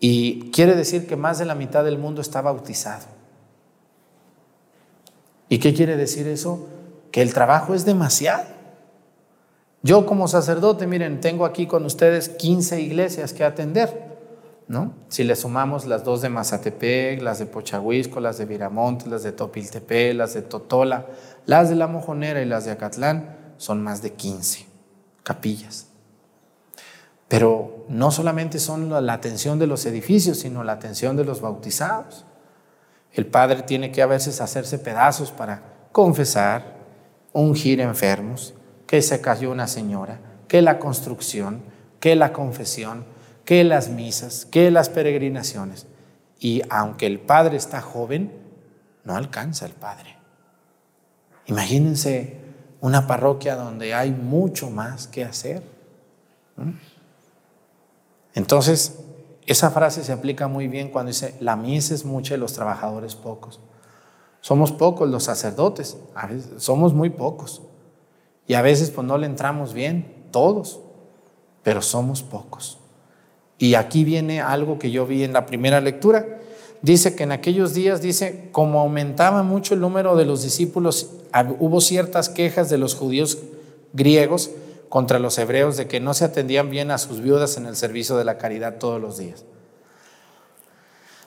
Y 0.00 0.50
quiere 0.50 0.74
decir 0.74 1.06
que 1.06 1.14
más 1.14 1.38
de 1.38 1.44
la 1.44 1.54
mitad 1.54 1.84
del 1.84 1.98
mundo 1.98 2.20
está 2.20 2.42
bautizado. 2.42 3.04
¿Y 5.48 5.60
qué 5.60 5.72
quiere 5.72 5.96
decir 5.96 6.26
eso? 6.26 6.66
Que 7.12 7.22
el 7.22 7.32
trabajo 7.32 7.76
es 7.76 7.84
demasiado. 7.84 8.42
Yo 9.84 10.04
como 10.04 10.26
sacerdote, 10.26 10.88
miren, 10.88 11.20
tengo 11.20 11.44
aquí 11.44 11.68
con 11.68 11.84
ustedes 11.84 12.28
15 12.28 12.80
iglesias 12.80 13.32
que 13.32 13.44
atender, 13.44 14.18
¿no? 14.66 14.94
Si 15.06 15.22
le 15.22 15.36
sumamos 15.36 15.86
las 15.86 16.02
dos 16.02 16.22
de 16.22 16.28
Mazatepec, 16.28 17.22
las 17.22 17.38
de 17.38 17.46
Pochahuisco, 17.46 18.18
las 18.18 18.36
de 18.38 18.46
Viramonte, 18.46 19.08
las 19.08 19.22
de 19.22 19.30
Topiltepec, 19.30 20.16
las 20.16 20.34
de 20.34 20.42
Totola, 20.42 21.06
las 21.46 21.68
de 21.68 21.76
La 21.76 21.86
Mojonera 21.86 22.42
y 22.42 22.46
las 22.46 22.64
de 22.64 22.72
Acatlán, 22.72 23.37
son 23.58 23.82
más 23.82 24.00
de 24.00 24.14
15 24.14 24.66
capillas. 25.22 25.88
Pero 27.28 27.84
no 27.88 28.10
solamente 28.10 28.58
son 28.58 28.88
la 28.88 29.12
atención 29.12 29.58
de 29.58 29.66
los 29.66 29.84
edificios, 29.84 30.38
sino 30.38 30.64
la 30.64 30.72
atención 30.72 31.16
de 31.16 31.24
los 31.24 31.42
bautizados. 31.42 32.24
El 33.12 33.26
padre 33.26 33.62
tiene 33.62 33.92
que 33.92 34.00
a 34.00 34.06
veces 34.06 34.40
hacerse 34.40 34.78
pedazos 34.78 35.30
para 35.30 35.62
confesar, 35.92 36.78
ungir 37.34 37.80
enfermos, 37.80 38.54
que 38.86 39.02
se 39.02 39.20
cayó 39.20 39.50
una 39.50 39.66
señora, 39.66 40.20
que 40.48 40.62
la 40.62 40.78
construcción, 40.78 41.60
que 42.00 42.16
la 42.16 42.32
confesión, 42.32 43.04
que 43.44 43.64
las 43.64 43.90
misas, 43.90 44.46
que 44.46 44.70
las 44.70 44.88
peregrinaciones. 44.88 45.86
Y 46.40 46.62
aunque 46.70 47.06
el 47.06 47.20
padre 47.20 47.58
está 47.58 47.82
joven, 47.82 48.32
no 49.04 49.16
alcanza 49.16 49.66
el 49.66 49.72
padre. 49.72 50.16
Imagínense 51.46 52.47
una 52.80 53.06
parroquia 53.06 53.56
donde 53.56 53.94
hay 53.94 54.10
mucho 54.10 54.70
más 54.70 55.06
que 55.06 55.24
hacer. 55.24 55.62
Entonces, 58.34 58.98
esa 59.46 59.70
frase 59.70 60.04
se 60.04 60.12
aplica 60.12 60.48
muy 60.48 60.68
bien 60.68 60.90
cuando 60.90 61.08
dice, 61.08 61.34
la 61.40 61.56
mies 61.56 61.90
es 61.90 62.04
mucha 62.04 62.34
y 62.34 62.38
los 62.38 62.52
trabajadores 62.52 63.14
pocos. 63.14 63.60
Somos 64.40 64.72
pocos 64.72 65.08
los 65.08 65.24
sacerdotes, 65.24 65.96
somos 66.58 66.94
muy 66.94 67.10
pocos. 67.10 67.62
Y 68.46 68.54
a 68.54 68.62
veces 68.62 68.90
pues 68.90 69.06
no 69.06 69.18
le 69.18 69.26
entramos 69.26 69.72
bien, 69.74 70.26
todos, 70.30 70.80
pero 71.62 71.82
somos 71.82 72.22
pocos. 72.22 72.78
Y 73.58 73.74
aquí 73.74 74.04
viene 74.04 74.40
algo 74.40 74.78
que 74.78 74.90
yo 74.90 75.06
vi 75.06 75.24
en 75.24 75.32
la 75.32 75.44
primera 75.46 75.80
lectura. 75.80 76.38
Dice 76.80 77.16
que 77.16 77.24
en 77.24 77.32
aquellos 77.32 77.74
días, 77.74 78.00
dice, 78.00 78.48
como 78.52 78.80
aumentaba 78.80 79.42
mucho 79.42 79.74
el 79.74 79.80
número 79.80 80.16
de 80.16 80.24
los 80.24 80.42
discípulos, 80.42 81.10
hubo 81.58 81.80
ciertas 81.80 82.28
quejas 82.28 82.70
de 82.70 82.78
los 82.78 82.94
judíos 82.94 83.38
griegos 83.92 84.50
contra 84.88 85.18
los 85.18 85.38
hebreos 85.38 85.76
de 85.76 85.88
que 85.88 86.00
no 86.00 86.14
se 86.14 86.24
atendían 86.24 86.70
bien 86.70 86.90
a 86.90 86.98
sus 86.98 87.20
viudas 87.20 87.56
en 87.56 87.66
el 87.66 87.76
servicio 87.76 88.16
de 88.16 88.24
la 88.24 88.38
caridad 88.38 88.78
todos 88.78 89.00
los 89.00 89.18
días. 89.18 89.44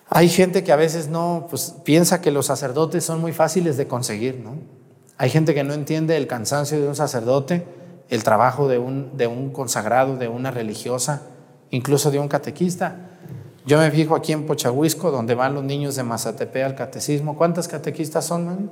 Hay 0.09 0.29
gente 0.29 0.63
que 0.63 0.71
a 0.71 0.77
veces 0.77 1.07
no, 1.07 1.47
pues 1.49 1.75
piensa 1.83 2.21
que 2.21 2.31
los 2.31 2.47
sacerdotes 2.47 3.03
son 3.03 3.21
muy 3.21 3.31
fáciles 3.31 3.77
de 3.77 3.87
conseguir, 3.87 4.39
¿no? 4.39 4.57
Hay 5.17 5.29
gente 5.29 5.53
que 5.53 5.63
no 5.63 5.73
entiende 5.73 6.17
el 6.17 6.27
cansancio 6.27 6.81
de 6.81 6.87
un 6.87 6.95
sacerdote, 6.95 7.65
el 8.09 8.23
trabajo 8.23 8.67
de 8.67 8.77
un, 8.77 9.15
de 9.15 9.27
un 9.27 9.51
consagrado, 9.51 10.17
de 10.17 10.27
una 10.27 10.51
religiosa, 10.51 11.21
incluso 11.69 12.11
de 12.11 12.19
un 12.19 12.27
catequista. 12.27 13.10
Yo 13.65 13.77
me 13.77 13.91
fijo 13.91 14.15
aquí 14.15 14.31
en 14.31 14.45
Pochahuisco, 14.45 15.11
donde 15.11 15.35
van 15.35 15.53
los 15.53 15.63
niños 15.63 15.95
de 15.95 16.03
Mazatepe 16.03 16.63
al 16.63 16.75
catecismo. 16.75 17.37
¿Cuántas 17.37 17.67
catequistas 17.67 18.25
son, 18.25 18.45
mami? 18.45 18.69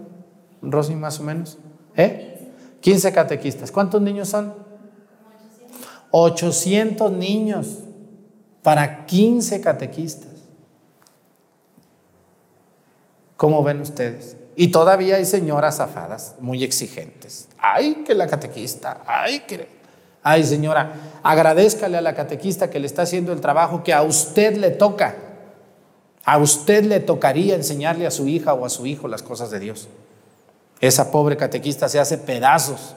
Rosy, 0.62 0.96
más 0.96 1.20
o 1.20 1.24
menos. 1.24 1.58
¿Eh? 1.96 2.52
15 2.82 3.14
catequistas. 3.14 3.72
¿Cuántos 3.72 4.02
niños 4.02 4.30
son? 4.30 4.54
800 6.12 7.12
niños 7.12 7.80
para 8.64 9.06
15 9.06 9.62
catequistas. 9.62 10.30
¿Cómo 13.38 13.64
ven 13.64 13.82
ustedes? 13.82 14.36
Y 14.56 14.68
todavía 14.70 15.16
hay 15.16 15.26
señoras 15.26 15.80
afadas, 15.80 16.36
muy 16.42 16.64
exigentes. 16.64 17.48
Ay, 17.58 18.04
que 18.06 18.14
la 18.14 18.28
catequista, 18.28 19.02
ay, 19.06 19.42
que... 19.48 19.79
Ay, 20.30 20.44
señora, 20.44 20.94
agradezcale 21.24 21.98
a 21.98 22.02
la 22.02 22.14
catequista 22.14 22.70
que 22.70 22.80
le 22.80 22.86
está 22.86 23.02
haciendo 23.02 23.34
el 23.34 23.42
trabajo 23.42 23.84
que 23.84 23.94
a 23.94 24.04
usted 24.04 24.58
le 24.58 24.70
toca. 24.70 25.16
A 26.24 26.38
usted 26.38 26.84
le 26.84 27.00
tocaría 27.00 27.56
enseñarle 27.56 28.06
a 28.06 28.12
su 28.12 28.28
hija 28.28 28.54
o 28.54 28.64
a 28.64 28.70
su 28.70 28.86
hijo 28.86 29.08
las 29.08 29.24
cosas 29.24 29.50
de 29.50 29.60
Dios. 29.60 29.88
Esa 30.82 31.10
pobre 31.10 31.36
catequista 31.36 31.90
se 31.90 32.00
hace 32.00 32.20
pedazos 32.20 32.94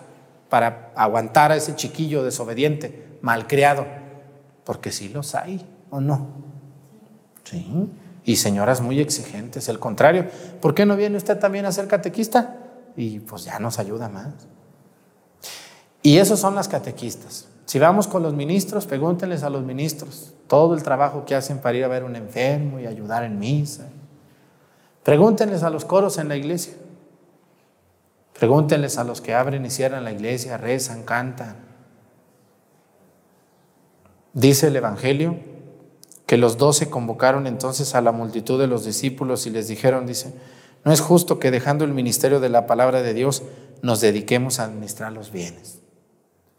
para 0.50 0.92
aguantar 0.94 1.52
a 1.52 1.56
ese 1.56 1.74
chiquillo 1.74 2.22
desobediente, 2.22 3.16
malcriado, 3.22 3.86
porque 4.64 4.92
sí 4.92 5.08
los 5.08 5.34
hay, 5.34 5.66
¿o 5.88 6.02
no? 6.02 6.26
Sí. 7.44 7.88
Y 8.26 8.36
señoras 8.36 8.82
muy 8.82 9.00
exigentes, 9.00 9.70
el 9.70 9.78
contrario. 9.78 10.26
¿Por 10.60 10.74
qué 10.74 10.84
no 10.84 10.96
viene 10.96 11.16
usted 11.16 11.38
también 11.38 11.64
a 11.64 11.72
ser 11.72 11.88
catequista? 11.88 12.58
Y 12.94 13.20
pues 13.20 13.44
ya 13.44 13.58
nos 13.58 13.78
ayuda 13.78 14.10
más. 14.10 14.34
Y 16.02 16.18
esos 16.18 16.40
son 16.40 16.54
las 16.54 16.68
catequistas. 16.68 17.48
Si 17.64 17.78
vamos 17.78 18.08
con 18.08 18.22
los 18.22 18.34
ministros, 18.34 18.86
pregúntenles 18.86 19.42
a 19.44 19.50
los 19.50 19.62
ministros 19.62 20.32
todo 20.48 20.74
el 20.74 20.82
trabajo 20.82 21.24
que 21.24 21.34
hacen 21.34 21.58
para 21.58 21.78
ir 21.78 21.84
a 21.84 21.88
ver 21.88 22.02
a 22.02 22.06
un 22.06 22.16
enfermo 22.16 22.78
y 22.80 22.86
ayudar 22.86 23.24
en 23.24 23.38
misa. 23.38 23.88
Pregúntenles 25.02 25.62
a 25.62 25.70
los 25.70 25.84
coros 25.84 26.18
en 26.18 26.28
la 26.28 26.36
iglesia. 26.36 26.74
Pregúntenles 28.38 28.98
a 28.98 29.04
los 29.04 29.20
que 29.20 29.34
abren 29.34 29.64
y 29.64 29.70
cierran 29.70 30.04
la 30.04 30.12
iglesia, 30.12 30.56
rezan, 30.56 31.04
cantan. 31.04 31.56
Dice 34.32 34.68
el 34.68 34.76
Evangelio 34.76 35.36
que 36.26 36.38
los 36.38 36.56
doce 36.56 36.88
convocaron 36.88 37.46
entonces 37.46 37.94
a 37.94 38.00
la 38.00 38.12
multitud 38.12 38.58
de 38.58 38.66
los 38.66 38.84
discípulos 38.84 39.46
y 39.46 39.50
les 39.50 39.68
dijeron, 39.68 40.06
dice, 40.06 40.34
no 40.84 40.92
es 40.92 41.00
justo 41.00 41.38
que 41.38 41.50
dejando 41.50 41.84
el 41.84 41.92
ministerio 41.92 42.40
de 42.40 42.48
la 42.48 42.66
palabra 42.66 43.02
de 43.02 43.14
Dios 43.14 43.42
nos 43.82 44.00
dediquemos 44.00 44.58
a 44.58 44.64
administrar 44.64 45.12
los 45.12 45.30
bienes. 45.30 45.81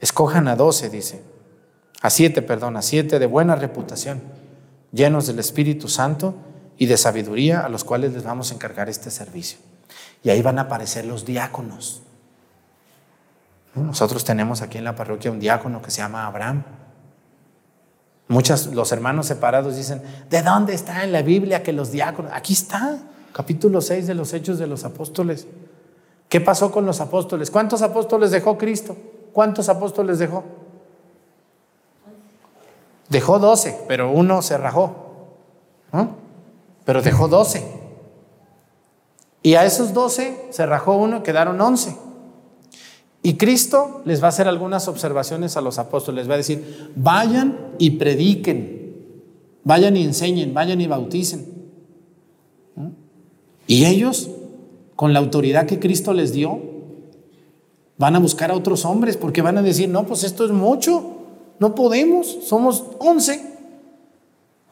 Escojan 0.04 0.50
a 0.50 0.58
doce, 0.58 0.90
dice, 0.90 1.24
a 2.02 2.10
siete, 2.10 2.42
perdón, 2.42 2.76
a 2.76 2.82
siete 2.82 3.20
de 3.20 3.26
buena 3.26 3.56
reputación, 3.56 4.22
llenos 4.92 5.28
del 5.28 5.40
Espíritu 5.40 5.88
Santo 5.88 6.36
y 6.78 6.88
de 6.88 6.98
sabiduría, 6.98 7.62
a 7.62 7.70
los 7.70 7.86
cuales 7.86 8.12
les 8.12 8.26
vamos 8.26 8.52
a 8.52 8.56
encargar 8.56 8.90
este 8.90 9.10
servicio. 9.10 9.60
Y 10.22 10.30
ahí 10.30 10.42
van 10.42 10.60
a 10.60 10.64
aparecer 10.64 11.06
los 11.06 11.24
diáconos. 11.24 12.02
Nosotros 13.76 14.26
tenemos 14.26 14.62
aquí 14.62 14.78
en 14.78 14.84
la 14.84 14.94
parroquia 14.94 15.32
un 15.32 15.40
diácono 15.40 15.82
que 15.82 15.90
se 15.90 16.02
llama 16.02 16.26
Abraham. 16.26 16.66
Muchos, 18.28 18.74
los 18.74 18.92
hermanos 18.92 19.28
separados 19.28 19.78
dicen, 19.78 20.02
¿de 20.30 20.42
dónde 20.42 20.74
está 20.74 21.06
en 21.06 21.14
la 21.14 21.22
Biblia 21.22 21.64
que 21.64 21.72
los 21.72 21.94
diáconos? 21.94 22.34
Aquí 22.36 22.52
está, 22.52 23.00
capítulo 23.32 23.80
6 23.80 24.06
de 24.06 24.16
los 24.16 24.34
Hechos 24.34 24.60
de 24.60 24.68
los 24.68 24.84
Apóstoles, 24.84 25.48
¿Qué 26.34 26.42
pasó 26.42 26.72
con 26.72 26.84
los 26.88 27.00
apóstoles? 27.00 27.52
¿Cuántos 27.52 27.84
apóstoles 27.84 28.32
dejó 28.32 28.58
Cristo? 28.58 28.98
¿Cuántos 29.34 29.68
apóstoles 29.68 30.20
dejó? 30.20 30.44
Dejó 33.10 33.40
doce, 33.40 33.78
pero 33.88 34.12
uno 34.12 34.42
se 34.42 34.58
rajó. 34.58 34.96
Pero 36.86 37.02
dejó 37.02 37.28
doce. 37.28 37.64
Y 39.42 39.56
a 39.56 39.66
esos 39.66 39.94
doce 39.94 40.48
se 40.52 40.66
rajó 40.66 40.96
uno 40.96 41.24
quedaron 41.24 41.60
once. 41.60 41.98
Y 43.24 43.36
Cristo 43.36 44.02
les 44.06 44.22
va 44.22 44.28
a 44.28 44.30
hacer 44.30 44.48
algunas 44.48 44.88
observaciones 44.88 45.58
a 45.58 45.62
los 45.62 45.80
apóstoles. 45.80 46.24
Les 46.24 46.30
va 46.30 46.36
a 46.36 46.38
decir, 46.38 46.92
vayan 46.96 47.58
y 47.78 47.92
prediquen, 47.92 48.96
vayan 49.64 49.98
y 49.98 50.04
enseñen, 50.04 50.54
vayan 50.54 50.80
y 50.80 50.88
bauticen. 50.88 51.46
Y 53.66 53.86
ellos, 53.86 54.30
con 54.96 55.14
la 55.14 55.20
autoridad 55.20 55.66
que 55.66 55.80
Cristo 55.80 56.14
les 56.14 56.34
dio, 56.34 56.73
van 57.98 58.16
a 58.16 58.20
buscar 58.20 58.52
a 58.52 58.56
otros 58.56 58.86
hombres 58.86 59.18
porque 59.18 59.42
van 59.42 59.58
a 59.58 59.62
decir, 59.62 59.90
no, 59.90 60.06
pues 60.06 60.24
esto 60.24 60.46
es 60.46 60.52
mucho, 60.52 61.04
no 61.60 61.76
podemos, 61.76 62.40
somos 62.44 62.84
once. 63.00 63.54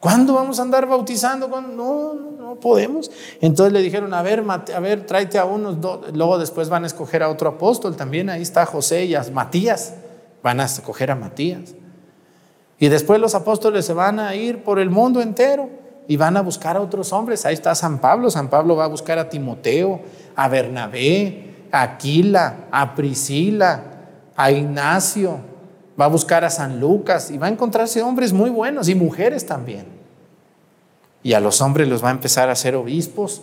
¿Cuándo 0.00 0.34
vamos 0.34 0.58
a 0.58 0.62
andar 0.62 0.88
bautizando? 0.88 1.46
No, 1.46 2.14
no, 2.14 2.30
no 2.32 2.54
podemos. 2.56 3.10
Entonces 3.40 3.72
le 3.72 3.80
dijeron, 3.80 4.12
a 4.14 4.22
ver, 4.22 4.44
a 4.48 4.80
ver, 4.80 5.06
tráete 5.06 5.38
a 5.38 5.44
unos, 5.44 5.76
luego 6.12 6.38
después 6.38 6.68
van 6.68 6.84
a 6.84 6.88
escoger 6.88 7.22
a 7.22 7.28
otro 7.28 7.50
apóstol 7.50 7.94
también, 7.94 8.28
ahí 8.28 8.42
está 8.42 8.66
José 8.66 9.04
y 9.04 9.14
a 9.14 9.24
Matías, 9.32 9.94
van 10.42 10.58
a 10.58 10.64
escoger 10.64 11.12
a 11.12 11.14
Matías. 11.14 11.74
Y 12.80 12.88
después 12.88 13.20
los 13.20 13.36
apóstoles 13.36 13.86
se 13.86 13.92
van 13.92 14.18
a 14.18 14.34
ir 14.34 14.64
por 14.64 14.80
el 14.80 14.90
mundo 14.90 15.20
entero 15.20 15.70
y 16.08 16.16
van 16.16 16.36
a 16.36 16.42
buscar 16.42 16.76
a 16.76 16.80
otros 16.80 17.12
hombres. 17.12 17.46
Ahí 17.46 17.54
está 17.54 17.76
San 17.76 18.00
Pablo, 18.00 18.28
San 18.28 18.50
Pablo 18.50 18.74
va 18.74 18.86
a 18.86 18.88
buscar 18.88 19.20
a 19.20 19.28
Timoteo, 19.28 20.00
a 20.34 20.48
Bernabé, 20.48 21.51
Aquila, 21.72 22.68
a 22.70 22.94
Priscila, 22.94 23.82
a 24.36 24.52
Ignacio, 24.52 25.40
va 26.00 26.04
a 26.04 26.08
buscar 26.08 26.44
a 26.44 26.50
San 26.50 26.78
Lucas 26.78 27.30
y 27.30 27.38
va 27.38 27.46
a 27.46 27.50
encontrarse 27.50 28.02
hombres 28.02 28.32
muy 28.32 28.50
buenos 28.50 28.88
y 28.88 28.94
mujeres 28.94 29.46
también. 29.46 29.86
Y 31.22 31.32
a 31.32 31.40
los 31.40 31.60
hombres 31.60 31.88
los 31.88 32.04
va 32.04 32.08
a 32.08 32.12
empezar 32.12 32.48
a 32.48 32.52
hacer 32.52 32.76
obispos 32.76 33.42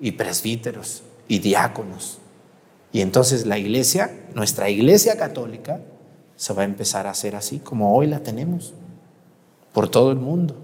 y 0.00 0.12
presbíteros 0.12 1.02
y 1.28 1.38
diáconos. 1.38 2.18
Y 2.92 3.00
entonces 3.00 3.46
la 3.46 3.58
iglesia, 3.58 4.10
nuestra 4.34 4.68
iglesia 4.68 5.16
católica, 5.16 5.80
se 6.36 6.52
va 6.52 6.62
a 6.62 6.64
empezar 6.64 7.06
a 7.06 7.10
hacer 7.10 7.36
así 7.36 7.58
como 7.58 7.96
hoy 7.96 8.06
la 8.06 8.20
tenemos, 8.20 8.74
por 9.72 9.88
todo 9.88 10.10
el 10.10 10.18
mundo. 10.18 10.56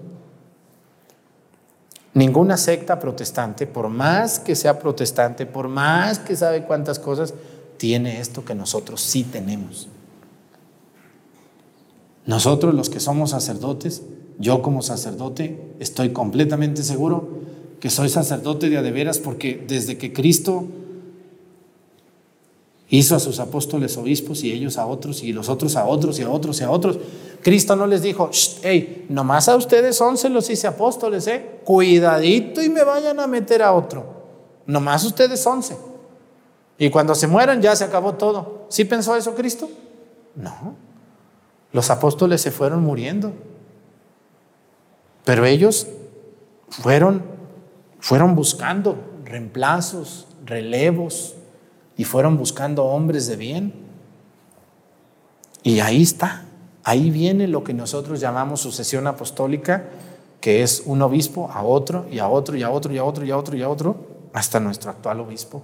Ninguna 2.12 2.56
secta 2.56 2.98
protestante, 2.98 3.66
por 3.66 3.88
más 3.88 4.40
que 4.40 4.56
sea 4.56 4.78
protestante, 4.78 5.46
por 5.46 5.68
más 5.68 6.18
que 6.18 6.34
sabe 6.34 6.64
cuántas 6.64 6.98
cosas, 6.98 7.34
tiene 7.76 8.20
esto 8.20 8.44
que 8.44 8.54
nosotros 8.54 9.00
sí 9.00 9.22
tenemos. 9.22 9.88
Nosotros 12.26 12.74
los 12.74 12.90
que 12.90 13.00
somos 13.00 13.30
sacerdotes, 13.30 14.02
yo 14.38 14.60
como 14.60 14.82
sacerdote, 14.82 15.74
estoy 15.78 16.10
completamente 16.10 16.82
seguro 16.82 17.40
que 17.80 17.90
soy 17.90 18.08
sacerdote 18.08 18.68
de 18.68 18.78
adeveras 18.78 19.18
porque 19.18 19.64
desde 19.66 19.96
que 19.96 20.12
Cristo 20.12 20.66
hizo 22.90 23.14
a 23.14 23.20
sus 23.20 23.38
apóstoles 23.38 23.96
obispos 23.96 24.42
y 24.42 24.52
ellos 24.52 24.76
a 24.76 24.84
otros 24.84 25.22
y 25.22 25.32
los 25.32 25.48
otros 25.48 25.76
a 25.76 25.86
otros 25.86 26.18
y 26.18 26.22
a 26.22 26.30
otros 26.30 26.60
y 26.60 26.64
a 26.64 26.70
otros, 26.70 26.98
Cristo 27.40 27.76
no 27.76 27.86
les 27.86 28.02
dijo, 28.02 28.30
hey, 28.62 29.06
nomás 29.08 29.48
a 29.48 29.56
ustedes 29.56 30.00
once 30.00 30.28
los 30.28 30.50
hice 30.50 30.66
apóstoles, 30.66 31.26
eh, 31.28 31.60
cuidadito 31.64 32.60
y 32.60 32.68
me 32.68 32.82
vayan 32.82 33.20
a 33.20 33.26
meter 33.28 33.62
a 33.62 33.72
otro, 33.72 34.04
nomás 34.66 35.04
ustedes 35.04 35.46
once. 35.46 35.76
Y 36.78 36.90
cuando 36.90 37.14
se 37.14 37.26
mueran 37.26 37.60
ya 37.62 37.76
se 37.76 37.84
acabó 37.84 38.14
todo. 38.14 38.64
¿Sí 38.70 38.86
pensó 38.86 39.14
eso 39.14 39.34
Cristo? 39.34 39.68
No. 40.34 40.74
Los 41.72 41.90
apóstoles 41.90 42.40
se 42.40 42.50
fueron 42.50 42.82
muriendo. 42.82 43.32
Pero 45.24 45.44
ellos 45.44 45.86
fueron, 46.70 47.22
fueron 48.00 48.34
buscando 48.34 48.96
reemplazos, 49.24 50.26
relevos, 50.46 51.36
y 52.00 52.04
fueron 52.04 52.38
buscando 52.38 52.86
hombres 52.86 53.26
de 53.26 53.36
bien. 53.36 53.74
Y 55.62 55.80
ahí 55.80 56.00
está, 56.00 56.46
ahí 56.82 57.10
viene 57.10 57.46
lo 57.46 57.62
que 57.62 57.74
nosotros 57.74 58.20
llamamos 58.20 58.62
sucesión 58.62 59.06
apostólica, 59.06 59.84
que 60.40 60.62
es 60.62 60.84
un 60.86 61.02
obispo 61.02 61.50
a 61.52 61.62
otro, 61.62 62.06
y 62.10 62.18
a 62.18 62.26
otro, 62.26 62.56
y 62.56 62.62
a 62.62 62.70
otro, 62.70 62.94
y 62.94 62.96
a 62.96 63.04
otro, 63.04 63.26
y 63.26 63.30
a 63.30 63.36
otro, 63.36 63.54
y 63.54 63.60
a 63.60 63.68
otro, 63.68 63.96
hasta 64.32 64.60
nuestro 64.60 64.92
actual 64.92 65.20
obispo. 65.20 65.62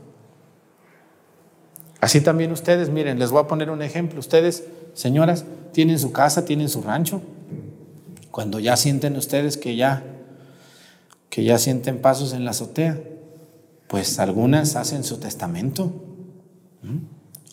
Así 2.03 2.21
también 2.21 2.53
ustedes, 2.53 2.91
miren, 2.91 3.19
les 3.19 3.31
voy 3.31 3.41
a 3.41 3.47
poner 3.47 3.71
un 3.71 3.81
ejemplo. 3.81 4.21
Ustedes, 4.21 4.65
señoras, 4.93 5.47
tienen 5.73 5.99
su 5.99 6.13
casa, 6.13 6.45
tienen 6.45 6.69
su 6.69 6.83
rancho. 6.83 7.23
Cuando 8.31 8.61
ya 8.61 8.77
sienten 8.77 9.17
ustedes 9.17 9.57
que 9.57 9.75
ya 9.75 10.05
que 11.31 11.45
ya 11.45 11.57
sienten 11.57 12.03
pasos 12.03 12.35
en 12.35 12.45
la 12.45 12.51
azotea, 12.51 13.01
pues 13.89 14.19
algunas 14.19 14.77
hacen 14.77 15.03
su 15.03 15.17
testamento. 15.17 16.06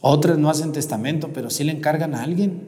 Otras 0.02 0.38
no 0.38 0.50
hacen 0.50 0.72
testamento, 0.72 1.30
pero 1.34 1.50
sí 1.50 1.64
le 1.64 1.72
encargan 1.72 2.14
a 2.16 2.24
alguien. 2.24 2.68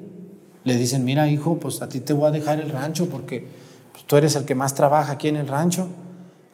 Le 0.64 0.76
dicen, 0.76 1.04
mira 1.06 1.28
hijo, 1.28 1.58
pues 1.60 1.82
a 1.82 1.90
ti 1.90 2.00
te 2.00 2.14
voy 2.14 2.28
a 2.28 2.32
dejar 2.32 2.60
el 2.60 2.70
rancho 2.70 3.08
porque 3.08 3.48
pues, 3.92 4.06
tú 4.06 4.16
eres 4.16 4.36
el 4.36 4.46
que 4.46 4.56
más 4.56 4.74
trabaja 4.74 5.14
aquí 5.14 5.28
en 5.28 5.36
el 5.36 5.48
rancho. 5.48 5.88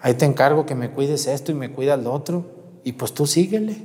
Ahí 0.02 0.16
te 0.16 0.26
encargo 0.26 0.66
que 0.66 0.76
me 0.76 0.90
cuides 0.90 1.28
esto 1.28 1.52
y 1.52 1.56
me 1.56 1.72
cuidas 1.72 2.02
lo 2.04 2.12
otro. 2.12 2.46
Y 2.84 2.94
pues 2.94 3.14
tú 3.14 3.28
síguele. 3.28 3.78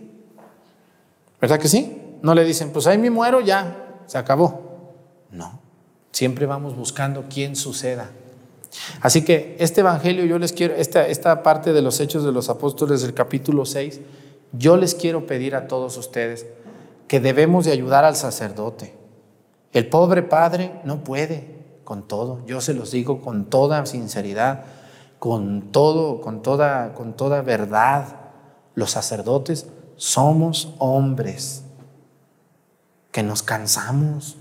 ¿Verdad 1.41 1.59
que 1.59 1.69
sí? 1.69 2.03
No 2.23 2.35
le 2.35 2.45
dicen, 2.45 2.71
pues 2.71 2.87
ahí 2.87 2.99
me 2.99 3.11
muero, 3.11 3.41
ya, 3.41 4.01
se 4.07 4.19
acabó. 4.19 4.95
No, 5.31 5.61
siempre 6.13 6.47
vamos 6.47 6.75
buscando 6.77 7.27
quién 7.29 7.57
suceda. 7.57 8.11
Así 9.01 9.23
que 9.23 9.57
este 9.59 9.81
Evangelio, 9.81 10.25
yo 10.25 10.39
les 10.39 10.53
quiero, 10.53 10.75
esta, 10.75 11.07
esta 11.07 11.43
parte 11.43 11.73
de 11.73 11.83
los 11.83 12.01
Hechos 12.01 12.25
de 12.25 12.33
los 12.33 12.49
Apóstoles 12.49 13.03
del 13.03 13.15
capítulo 13.15 13.65
6, 13.65 14.01
yo 14.53 14.77
les 14.77 14.95
quiero 14.95 15.27
pedir 15.27 15.55
a 15.55 15.69
todos 15.69 15.97
ustedes 15.97 16.47
que 17.09 17.21
debemos 17.21 17.65
de 17.65 17.73
ayudar 17.73 18.05
al 18.05 18.17
sacerdote. 18.17 18.95
El 19.73 19.89
pobre 19.89 20.23
padre 20.23 20.81
no 20.85 21.05
puede 21.05 21.57
con 21.85 22.09
todo, 22.09 22.45
yo 22.47 22.61
se 22.61 22.75
los 22.75 22.91
digo 22.91 23.21
con 23.21 23.45
toda 23.45 23.87
sinceridad, 23.87 24.65
con 25.19 25.73
todo, 25.73 26.21
con 26.21 26.43
toda, 26.43 26.95
con 26.95 27.15
toda 27.15 27.43
verdad. 27.43 28.21
Los 28.75 28.91
sacerdotes 28.93 29.69
somos 29.97 30.75
hombres 30.79 31.65
que 33.13 33.23
nos 33.23 33.43
cansamos, 33.43 34.37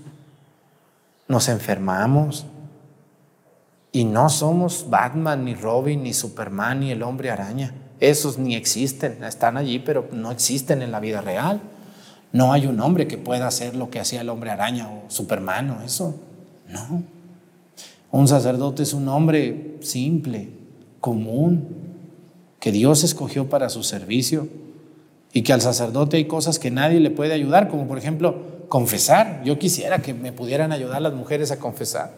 nos 1.28 1.48
enfermamos 1.48 2.46
y 3.92 4.04
no 4.04 4.28
somos 4.28 4.90
Batman, 4.90 5.44
ni 5.44 5.54
Robin, 5.54 6.02
ni 6.02 6.12
Superman, 6.12 6.80
ni 6.80 6.90
el 6.90 7.02
hombre 7.02 7.30
araña. 7.30 7.72
Esos 8.00 8.38
ni 8.38 8.54
existen, 8.54 9.22
están 9.24 9.56
allí, 9.56 9.78
pero 9.78 10.08
no 10.12 10.30
existen 10.30 10.82
en 10.82 10.92
la 10.92 11.00
vida 11.00 11.20
real. 11.20 11.60
No 12.32 12.52
hay 12.52 12.66
un 12.66 12.80
hombre 12.80 13.06
que 13.06 13.16
pueda 13.16 13.46
hacer 13.46 13.74
lo 13.74 13.88
que 13.88 14.00
hacía 14.00 14.20
el 14.20 14.28
hombre 14.28 14.50
araña 14.50 14.88
o 14.88 15.04
Superman 15.08 15.78
eso. 15.84 16.14
No. 16.68 17.02
Un 18.10 18.28
sacerdote 18.28 18.82
es 18.82 18.92
un 18.92 19.08
hombre 19.08 19.78
simple, 19.80 20.50
común, 21.00 21.68
que 22.60 22.72
Dios 22.72 23.04
escogió 23.04 23.48
para 23.48 23.68
su 23.68 23.82
servicio 23.82 24.48
y 25.32 25.42
que 25.42 25.52
al 25.52 25.60
sacerdote 25.60 26.16
hay 26.16 26.24
cosas 26.26 26.58
que 26.58 26.70
nadie 26.70 27.00
le 27.00 27.10
puede 27.10 27.32
ayudar, 27.32 27.68
como 27.68 27.86
por 27.86 27.98
ejemplo 27.98 28.36
confesar. 28.68 29.42
Yo 29.44 29.58
quisiera 29.58 29.98
que 29.98 30.14
me 30.14 30.32
pudieran 30.32 30.72
ayudar 30.72 31.02
las 31.02 31.12
mujeres 31.14 31.50
a 31.50 31.58
confesar. 31.58 32.12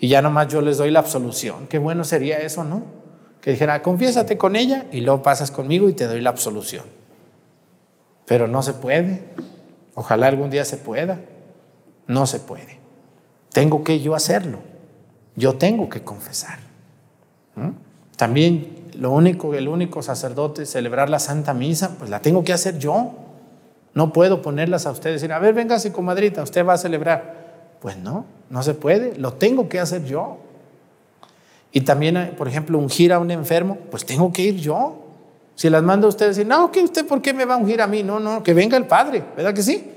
Y 0.00 0.08
ya 0.08 0.20
nomás 0.20 0.48
yo 0.48 0.60
les 0.60 0.78
doy 0.78 0.90
la 0.90 0.98
absolución. 1.00 1.66
Qué 1.68 1.78
bueno 1.78 2.04
sería 2.04 2.38
eso, 2.38 2.64
¿no? 2.64 3.03
Que 3.44 3.50
dijera, 3.50 3.82
confiésate 3.82 4.38
con 4.38 4.56
ella 4.56 4.86
y 4.90 5.02
luego 5.02 5.22
pasas 5.22 5.50
conmigo 5.50 5.90
y 5.90 5.92
te 5.92 6.06
doy 6.06 6.22
la 6.22 6.30
absolución. 6.30 6.84
Pero 8.24 8.48
no 8.48 8.62
se 8.62 8.72
puede. 8.72 9.22
Ojalá 9.94 10.28
algún 10.28 10.48
día 10.48 10.64
se 10.64 10.78
pueda. 10.78 11.20
No 12.06 12.26
se 12.26 12.40
puede. 12.40 12.78
Tengo 13.52 13.84
que 13.84 14.00
yo 14.00 14.14
hacerlo. 14.14 14.60
Yo 15.36 15.56
tengo 15.56 15.90
que 15.90 16.02
confesar. 16.02 16.58
También 18.16 18.88
lo 18.94 19.10
único, 19.10 19.52
el 19.52 19.68
único 19.68 20.00
sacerdote 20.00 20.64
celebrar 20.64 21.10
la 21.10 21.18
Santa 21.18 21.52
Misa, 21.52 21.96
pues 21.98 22.08
la 22.08 22.20
tengo 22.22 22.44
que 22.44 22.54
hacer 22.54 22.78
yo. 22.78 23.12
No 23.92 24.14
puedo 24.14 24.40
ponerlas 24.40 24.86
a 24.86 24.90
ustedes 24.90 25.16
y 25.16 25.20
decir, 25.20 25.32
a 25.34 25.38
ver, 25.38 25.52
véngase 25.52 25.92
comadrita, 25.92 26.42
usted 26.42 26.64
va 26.64 26.72
a 26.72 26.78
celebrar. 26.78 27.76
Pues 27.82 27.98
no, 27.98 28.24
no 28.48 28.62
se 28.62 28.72
puede, 28.72 29.18
lo 29.18 29.34
tengo 29.34 29.68
que 29.68 29.80
hacer 29.80 30.06
yo. 30.06 30.38
Y 31.74 31.80
también, 31.80 32.34
por 32.38 32.46
ejemplo, 32.46 32.78
ungir 32.78 33.12
a 33.12 33.18
un 33.18 33.32
enfermo, 33.32 33.76
pues 33.90 34.06
tengo 34.06 34.32
que 34.32 34.42
ir 34.42 34.56
yo. 34.58 34.96
Si 35.56 35.68
las 35.68 35.82
mando 35.82 36.06
a 36.06 36.10
ustedes, 36.10 36.36
decir, 36.36 36.48
no, 36.48 36.70
que 36.70 36.80
usted, 36.80 37.04
¿por 37.04 37.20
qué 37.20 37.34
me 37.34 37.44
va 37.44 37.54
a 37.54 37.56
ungir 37.56 37.82
a 37.82 37.88
mí? 37.88 38.04
No, 38.04 38.20
no, 38.20 38.44
que 38.44 38.54
venga 38.54 38.76
el 38.76 38.86
Padre, 38.86 39.24
¿verdad 39.36 39.52
que 39.52 39.62
sí? 39.62 39.90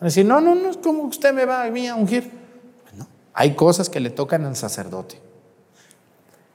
Decir, 0.00 0.24
no, 0.24 0.40
no, 0.40 0.54
no, 0.54 0.70
es 0.70 0.78
como 0.78 1.02
usted 1.02 1.34
me 1.34 1.44
va 1.44 1.64
a 1.64 1.70
mí 1.70 1.86
a 1.86 1.96
ungir. 1.96 2.30
Pues 2.82 2.94
no, 2.94 3.06
hay 3.34 3.54
cosas 3.54 3.90
que 3.90 4.00
le 4.00 4.08
tocan 4.08 4.46
al 4.46 4.56
sacerdote. 4.56 5.20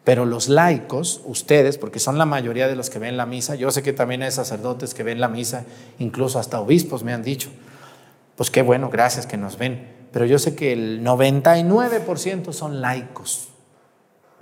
Pero 0.03 0.25
los 0.25 0.49
laicos, 0.49 1.21
ustedes, 1.25 1.77
porque 1.77 1.99
son 1.99 2.17
la 2.17 2.25
mayoría 2.25 2.67
de 2.67 2.75
los 2.75 2.89
que 2.89 2.97
ven 2.97 3.15
la 3.15 3.27
misa, 3.27 3.53
yo 3.53 3.69
sé 3.69 3.83
que 3.83 3.93
también 3.93 4.23
hay 4.23 4.31
sacerdotes 4.31 4.95
que 4.95 5.03
ven 5.03 5.21
la 5.21 5.27
misa, 5.27 5.65
incluso 5.99 6.39
hasta 6.39 6.59
obispos 6.59 7.03
me 7.03 7.13
han 7.13 7.21
dicho, 7.21 7.51
pues 8.35 8.49
qué 8.49 8.63
bueno, 8.63 8.89
gracias 8.89 9.27
que 9.27 9.37
nos 9.37 9.59
ven. 9.59 9.87
Pero 10.11 10.25
yo 10.25 10.39
sé 10.39 10.55
que 10.55 10.73
el 10.73 11.03
99% 11.03 12.51
son 12.53 12.81
laicos. 12.81 13.49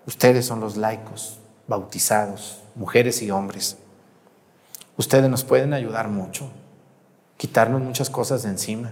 Ustedes 0.07 0.45
son 0.45 0.59
los 0.59 0.77
laicos, 0.77 1.39
bautizados, 1.67 2.61
mujeres 2.75 3.21
y 3.21 3.31
hombres. 3.31 3.77
Ustedes 4.97 5.29
nos 5.29 5.43
pueden 5.43 5.73
ayudar 5.73 6.09
mucho, 6.09 6.49
quitarnos 7.37 7.81
muchas 7.81 8.09
cosas 8.09 8.43
de 8.43 8.49
encima. 8.49 8.91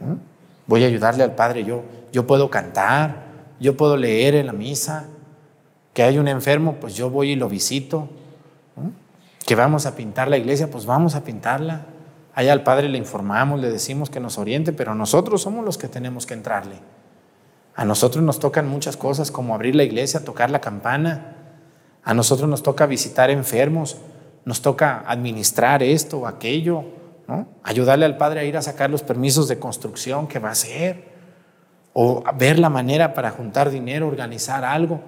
¿Mm? 0.00 0.14
Voy 0.66 0.84
a 0.84 0.86
ayudarle 0.86 1.24
al 1.24 1.34
Padre 1.34 1.64
yo. 1.64 1.82
Yo 2.12 2.26
puedo 2.26 2.48
cantar, 2.50 3.24
yo 3.60 3.76
puedo 3.76 3.96
leer 3.96 4.34
en 4.34 4.46
la 4.46 4.52
misa. 4.52 5.06
Que 5.92 6.02
hay 6.02 6.18
un 6.18 6.26
enfermo, 6.26 6.76
pues 6.80 6.94
yo 6.94 7.10
voy 7.10 7.32
y 7.32 7.36
lo 7.36 7.48
visito. 7.48 8.08
¿Mm? 8.76 8.88
Que 9.46 9.54
vamos 9.54 9.84
a 9.86 9.94
pintar 9.94 10.28
la 10.28 10.38
iglesia, 10.38 10.70
pues 10.70 10.86
vamos 10.86 11.14
a 11.14 11.24
pintarla. 11.24 11.86
Allá 12.34 12.52
al 12.52 12.62
Padre 12.62 12.88
le 12.88 12.98
informamos, 12.98 13.60
le 13.60 13.70
decimos 13.70 14.10
que 14.10 14.20
nos 14.20 14.38
oriente, 14.38 14.72
pero 14.72 14.94
nosotros 14.94 15.42
somos 15.42 15.64
los 15.64 15.78
que 15.78 15.86
tenemos 15.86 16.26
que 16.26 16.34
entrarle. 16.34 16.76
A 17.76 17.84
nosotros 17.84 18.22
nos 18.22 18.38
tocan 18.38 18.68
muchas 18.68 18.96
cosas 18.96 19.30
como 19.30 19.54
abrir 19.54 19.74
la 19.74 19.82
iglesia, 19.82 20.24
tocar 20.24 20.50
la 20.50 20.60
campana. 20.60 21.36
A 22.04 22.14
nosotros 22.14 22.48
nos 22.48 22.62
toca 22.62 22.86
visitar 22.86 23.30
enfermos, 23.30 23.96
nos 24.44 24.62
toca 24.62 25.02
administrar 25.06 25.82
esto 25.82 26.18
o 26.18 26.26
aquello, 26.26 26.84
¿no? 27.26 27.48
ayudarle 27.62 28.04
al 28.04 28.16
Padre 28.16 28.40
a 28.40 28.44
ir 28.44 28.56
a 28.56 28.62
sacar 28.62 28.90
los 28.90 29.02
permisos 29.02 29.48
de 29.48 29.58
construcción 29.58 30.28
que 30.28 30.38
va 30.38 30.50
a 30.50 30.52
hacer, 30.52 31.14
o 31.92 32.22
ver 32.36 32.58
la 32.58 32.68
manera 32.68 33.14
para 33.14 33.30
juntar 33.30 33.70
dinero, 33.70 34.08
organizar 34.08 34.64
algo. 34.64 35.00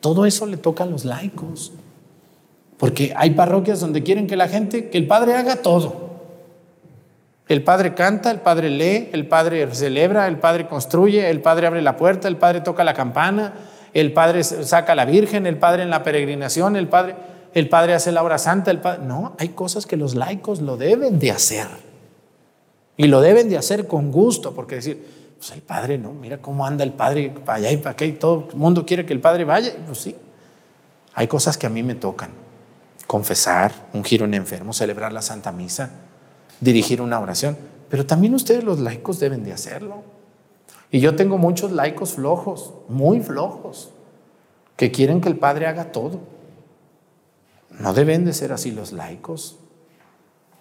Todo 0.00 0.24
eso 0.24 0.46
le 0.46 0.56
toca 0.56 0.84
a 0.84 0.86
los 0.86 1.04
laicos, 1.04 1.72
porque 2.78 3.12
hay 3.16 3.30
parroquias 3.30 3.80
donde 3.80 4.02
quieren 4.02 4.26
que 4.26 4.36
la 4.36 4.48
gente, 4.48 4.88
que 4.88 4.98
el 4.98 5.06
Padre 5.06 5.34
haga 5.34 5.56
todo. 5.56 6.09
El 7.50 7.64
padre 7.64 7.94
canta, 7.94 8.30
el 8.30 8.38
padre 8.38 8.70
lee, 8.70 9.10
el 9.12 9.26
padre 9.26 9.74
celebra, 9.74 10.28
el 10.28 10.38
padre 10.38 10.68
construye, 10.68 11.28
el 11.28 11.42
padre 11.42 11.66
abre 11.66 11.82
la 11.82 11.96
puerta, 11.96 12.28
el 12.28 12.36
padre 12.36 12.60
toca 12.60 12.84
la 12.84 12.94
campana, 12.94 13.54
el 13.92 14.12
padre 14.12 14.44
saca 14.44 14.92
a 14.92 14.94
la 14.94 15.04
Virgen, 15.04 15.46
el 15.46 15.58
padre 15.58 15.82
en 15.82 15.90
la 15.90 16.04
peregrinación, 16.04 16.76
el 16.76 16.86
padre, 16.86 17.16
el 17.52 17.68
padre 17.68 17.94
hace 17.94 18.12
la 18.12 18.22
obra 18.22 18.38
santa, 18.38 18.70
el 18.70 18.78
padre... 18.78 19.02
No, 19.04 19.34
hay 19.36 19.48
cosas 19.48 19.84
que 19.84 19.96
los 19.96 20.14
laicos 20.14 20.60
lo 20.60 20.76
deben 20.76 21.18
de 21.18 21.32
hacer. 21.32 21.66
Y 22.96 23.08
lo 23.08 23.20
deben 23.20 23.48
de 23.48 23.58
hacer 23.58 23.88
con 23.88 24.12
gusto, 24.12 24.54
porque 24.54 24.76
decir, 24.76 25.04
pues 25.36 25.50
el 25.50 25.62
padre, 25.62 25.98
no, 25.98 26.12
mira 26.12 26.38
cómo 26.38 26.64
anda 26.64 26.84
el 26.84 26.92
padre 26.92 27.34
para 27.44 27.58
allá 27.58 27.72
y 27.72 27.78
para 27.78 27.90
acá 27.90 28.04
y 28.04 28.12
todo 28.12 28.46
el 28.52 28.56
mundo 28.56 28.86
quiere 28.86 29.04
que 29.04 29.12
el 29.12 29.20
padre 29.20 29.44
vaya. 29.44 29.72
Pues 29.86 29.98
sí, 29.98 30.14
hay 31.14 31.26
cosas 31.26 31.58
que 31.58 31.66
a 31.66 31.70
mí 31.70 31.82
me 31.82 31.96
tocan. 31.96 32.30
Confesar, 33.08 33.72
ungir 33.92 34.22
un 34.22 34.34
enfermo, 34.34 34.72
celebrar 34.72 35.12
la 35.12 35.20
Santa 35.20 35.50
Misa 35.50 35.90
dirigir 36.60 37.00
una 37.02 37.18
oración. 37.18 37.56
Pero 37.88 38.06
también 38.06 38.34
ustedes 38.34 38.64
los 38.64 38.78
laicos 38.78 39.18
deben 39.18 39.42
de 39.44 39.52
hacerlo. 39.52 40.02
Y 40.90 41.00
yo 41.00 41.16
tengo 41.16 41.38
muchos 41.38 41.72
laicos 41.72 42.14
flojos, 42.14 42.74
muy 42.88 43.20
flojos, 43.20 43.90
que 44.76 44.90
quieren 44.90 45.20
que 45.20 45.28
el 45.28 45.36
Padre 45.36 45.66
haga 45.66 45.92
todo. 45.92 46.20
No 47.78 47.94
deben 47.94 48.24
de 48.24 48.32
ser 48.32 48.52
así 48.52 48.72
los 48.72 48.92
laicos. 48.92 49.58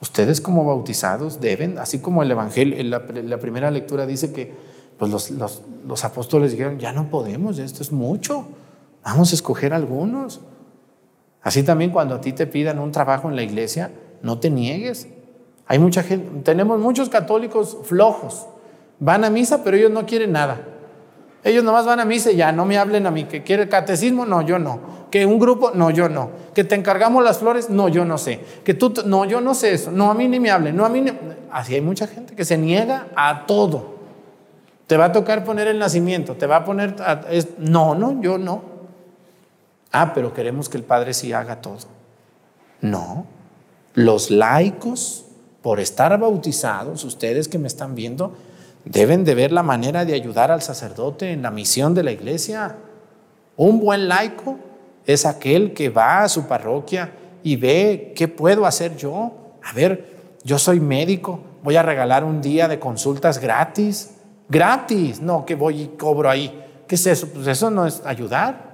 Ustedes 0.02 0.40
como 0.40 0.66
bautizados 0.66 1.42
deben, 1.42 1.78
así 1.78 2.00
como 2.00 2.24
el 2.24 2.32
Evangelio, 2.32 2.82
la, 2.84 3.00
la 3.00 3.38
primera 3.38 3.70
lectura 3.70 4.06
dice 4.06 4.32
que 4.32 4.54
pues 4.98 5.12
los, 5.12 5.32
los, 5.32 5.62
los 5.88 6.04
apóstoles 6.04 6.52
dijeron, 6.52 6.78
ya 6.78 6.92
no 6.92 7.10
podemos, 7.10 7.58
esto 7.58 7.82
es 7.82 7.92
mucho, 7.92 8.46
vamos 9.04 9.32
a 9.32 9.36
escoger 9.36 9.74
algunos. 9.74 10.42
Así 11.42 11.64
también 11.64 11.92
cuando 11.92 12.16
a 12.16 12.22
ti 12.22 12.34
te 12.34 12.48
pidan 12.48 12.80
un 12.80 12.92
trabajo 12.92 13.30
en 13.30 13.36
la 13.36 13.44
iglesia, 13.44 13.92
no 14.22 14.40
te 14.40 14.50
niegues, 14.50 15.08
hay 15.70 15.78
mucha 15.78 16.02
gente, 16.02 16.42
tenemos 16.42 16.80
muchos 16.80 17.10
católicos 17.10 17.78
flojos. 17.84 18.48
Van 18.98 19.24
a 19.24 19.30
misa, 19.30 19.64
pero 19.64 19.78
ellos 19.78 19.92
no 19.92 20.04
quieren 20.08 20.32
nada. 20.32 20.60
Ellos 21.44 21.64
nomás 21.64 21.86
van 21.86 22.00
a 22.00 22.06
misa 22.06 22.32
y 22.32 22.38
ya, 22.38 22.52
no 22.52 22.66
me 22.66 22.80
hablen 22.80 23.06
a 23.06 23.12
mí. 23.12 23.26
¿Que 23.26 23.44
quiere 23.44 23.70
catecismo? 23.70 24.26
No, 24.26 24.42
yo 24.42 24.58
no. 24.58 24.80
¿Que 25.12 25.28
un 25.28 25.38
grupo? 25.38 25.70
No, 25.76 25.92
yo 25.92 26.10
no. 26.10 26.32
¿Que 26.56 26.64
te 26.64 26.74
encargamos 26.74 27.24
las 27.24 27.38
flores? 27.38 27.70
No, 27.70 27.88
yo 27.88 28.04
no 28.04 28.18
sé. 28.18 28.40
¿Que 28.66 28.74
tú? 28.74 28.92
No, 29.06 29.26
yo 29.26 29.42
no 29.42 29.54
sé 29.54 29.74
eso. 29.74 29.92
No, 29.92 30.10
a 30.10 30.16
mí 30.16 30.28
ni 30.28 30.40
me 30.40 30.50
hablen. 30.50 30.76
No, 30.76 30.86
a 30.86 30.90
mí 30.90 31.02
ni... 31.02 31.12
Así 31.52 31.76
hay 31.76 31.82
mucha 31.82 32.08
gente 32.08 32.34
que 32.34 32.46
se 32.46 32.58
niega 32.58 33.06
a 33.16 33.46
todo. 33.46 34.00
Te 34.88 34.98
va 34.98 35.06
a 35.06 35.12
tocar 35.12 35.44
poner 35.44 35.68
el 35.68 35.78
nacimiento, 35.78 36.34
te 36.34 36.48
va 36.48 36.56
a 36.56 36.66
poner... 36.66 36.96
No, 37.60 37.94
no, 37.94 38.20
yo 38.24 38.40
no. 38.40 38.64
Ah, 39.92 40.14
pero 40.16 40.34
queremos 40.34 40.68
que 40.68 40.78
el 40.78 40.84
Padre 40.84 41.14
sí 41.14 41.32
haga 41.32 41.62
todo. 41.62 41.78
No. 42.82 43.28
Los 43.94 44.32
laicos 44.32 45.28
por 45.62 45.80
estar 45.80 46.18
bautizados, 46.20 47.04
ustedes 47.04 47.48
que 47.48 47.60
me 47.60 47.68
están 47.68 47.96
viendo, 47.96 48.34
deben 48.86 49.26
de 49.26 49.36
ver 49.36 49.52
la 49.52 49.64
manera 49.64 50.06
de 50.06 50.14
ayudar 50.14 50.52
al 50.52 50.62
sacerdote 50.62 51.32
en 51.32 51.42
la 51.42 51.52
misión 51.52 51.94
de 51.94 52.04
la 52.04 52.12
iglesia. 52.12 52.78
Un 53.58 53.80
buen 53.80 54.08
laico 54.08 54.58
es 55.06 55.26
aquel 55.26 55.74
que 55.74 55.90
va 55.90 56.24
a 56.24 56.30
su 56.30 56.48
parroquia 56.48 57.12
y 57.44 57.56
ve 57.56 58.14
qué 58.16 58.28
puedo 58.28 58.66
hacer 58.66 58.96
yo. 58.96 59.32
A 59.64 59.74
ver, 59.74 60.38
yo 60.44 60.58
soy 60.58 60.80
médico, 60.80 61.42
voy 61.64 61.76
a 61.76 61.84
regalar 61.84 62.24
un 62.24 62.42
día 62.42 62.68
de 62.68 62.80
consultas 62.80 63.40
gratis. 63.40 64.12
Gratis, 64.48 65.22
no 65.22 65.46
que 65.46 65.56
voy 65.56 65.82
y 65.82 65.88
cobro 65.90 66.30
ahí. 66.30 66.66
¿Qué 66.88 66.96
es 66.96 67.06
eso? 67.06 67.28
Pues 67.28 67.48
eso 67.48 67.70
no 67.70 67.86
es 67.86 68.02
ayudar. 68.06 68.70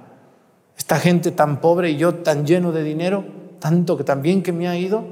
Esta 0.76 0.98
gente 0.98 1.30
tan 1.32 1.60
pobre 1.60 1.90
y 1.90 1.96
yo 1.96 2.16
tan 2.16 2.46
lleno 2.46 2.70
de 2.70 2.82
dinero, 2.82 3.24
tanto 3.58 3.96
que 3.96 4.04
también 4.04 4.42
que 4.42 4.52
me 4.52 4.68
ha 4.68 4.76
ido, 4.76 5.04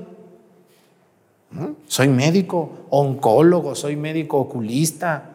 soy 1.87 2.09
médico 2.09 2.87
oncólogo, 2.91 3.75
soy 3.75 3.97
médico 3.97 4.39
oculista. 4.39 5.31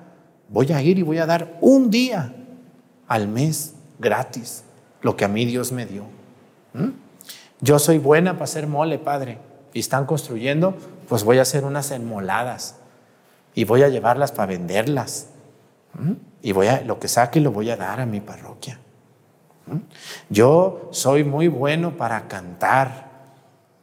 Voy 0.49 0.71
a 0.71 0.81
ir 0.81 0.97
y 0.97 1.03
voy 1.03 1.19
a 1.19 1.25
dar 1.25 1.57
un 1.61 1.89
día 1.89 2.33
al 3.07 3.27
mes 3.27 3.75
gratis 3.99 4.63
lo 5.01 5.15
que 5.15 5.25
a 5.25 5.27
mí 5.27 5.45
Dios 5.45 5.71
me 5.71 5.85
dio. 5.85 6.03
Yo 7.61 7.79
soy 7.79 7.97
buena 7.97 8.33
para 8.33 8.45
hacer 8.45 8.67
mole, 8.67 8.99
Padre. 8.99 9.37
Y 9.73 9.79
están 9.79 10.05
construyendo, 10.05 10.75
pues 11.07 11.23
voy 11.23 11.37
a 11.37 11.43
hacer 11.43 11.63
unas 11.63 11.91
enmoladas 11.91 12.75
y 13.53 13.65
voy 13.65 13.83
a 13.83 13.89
llevarlas 13.89 14.31
para 14.31 14.47
venderlas. 14.47 15.27
Y 16.41 16.51
voy 16.53 16.67
a, 16.67 16.81
lo 16.81 16.99
que 16.99 17.07
saque 17.07 17.39
lo 17.39 17.51
voy 17.51 17.69
a 17.69 17.77
dar 17.77 17.99
a 17.99 18.05
mi 18.05 18.19
parroquia. 18.19 18.79
Yo 20.29 20.89
soy 20.91 21.23
muy 21.23 21.47
bueno 21.47 21.97
para 21.97 22.27
cantar 22.27 23.08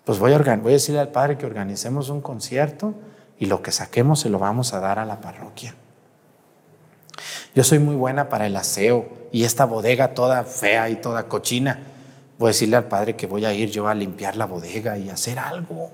pues 0.07 0.21
voy 0.21 0.33
a, 0.33 0.39
voy 0.39 0.71
a 0.71 0.75
decirle 0.75 1.01
al 1.01 1.11
Padre 1.11 1.37
que 1.37 1.47
organicemos 1.47 2.11
un 2.11 2.21
concierto 2.21 2.95
y 3.41 3.47
lo 3.47 3.61
que 3.61 3.73
saquemos 3.73 4.21
se 4.21 4.31
lo 4.31 4.39
vamos 4.39 4.73
a 4.73 4.79
dar 4.79 5.01
a 5.01 5.05
la 5.05 5.21
parroquia. 5.21 5.75
Yo 7.57 7.65
soy 7.65 7.81
muy 7.81 7.97
buena 7.97 8.29
para 8.29 8.47
el 8.47 8.55
aseo 8.55 9.09
y 9.33 9.43
esta 9.43 9.65
bodega 9.65 10.15
toda 10.15 10.45
fea 10.45 10.89
y 10.91 10.95
toda 10.95 11.27
cochina. 11.27 11.81
Voy 12.39 12.47
a 12.47 12.51
decirle 12.51 12.77
al 12.77 12.85
Padre 12.85 13.17
que 13.17 13.27
voy 13.27 13.47
a 13.47 13.53
ir 13.53 13.73
yo 13.73 13.89
a 13.89 13.95
limpiar 13.97 14.37
la 14.37 14.47
bodega 14.47 14.97
y 14.97 15.11
hacer 15.11 15.41
algo. 15.41 15.91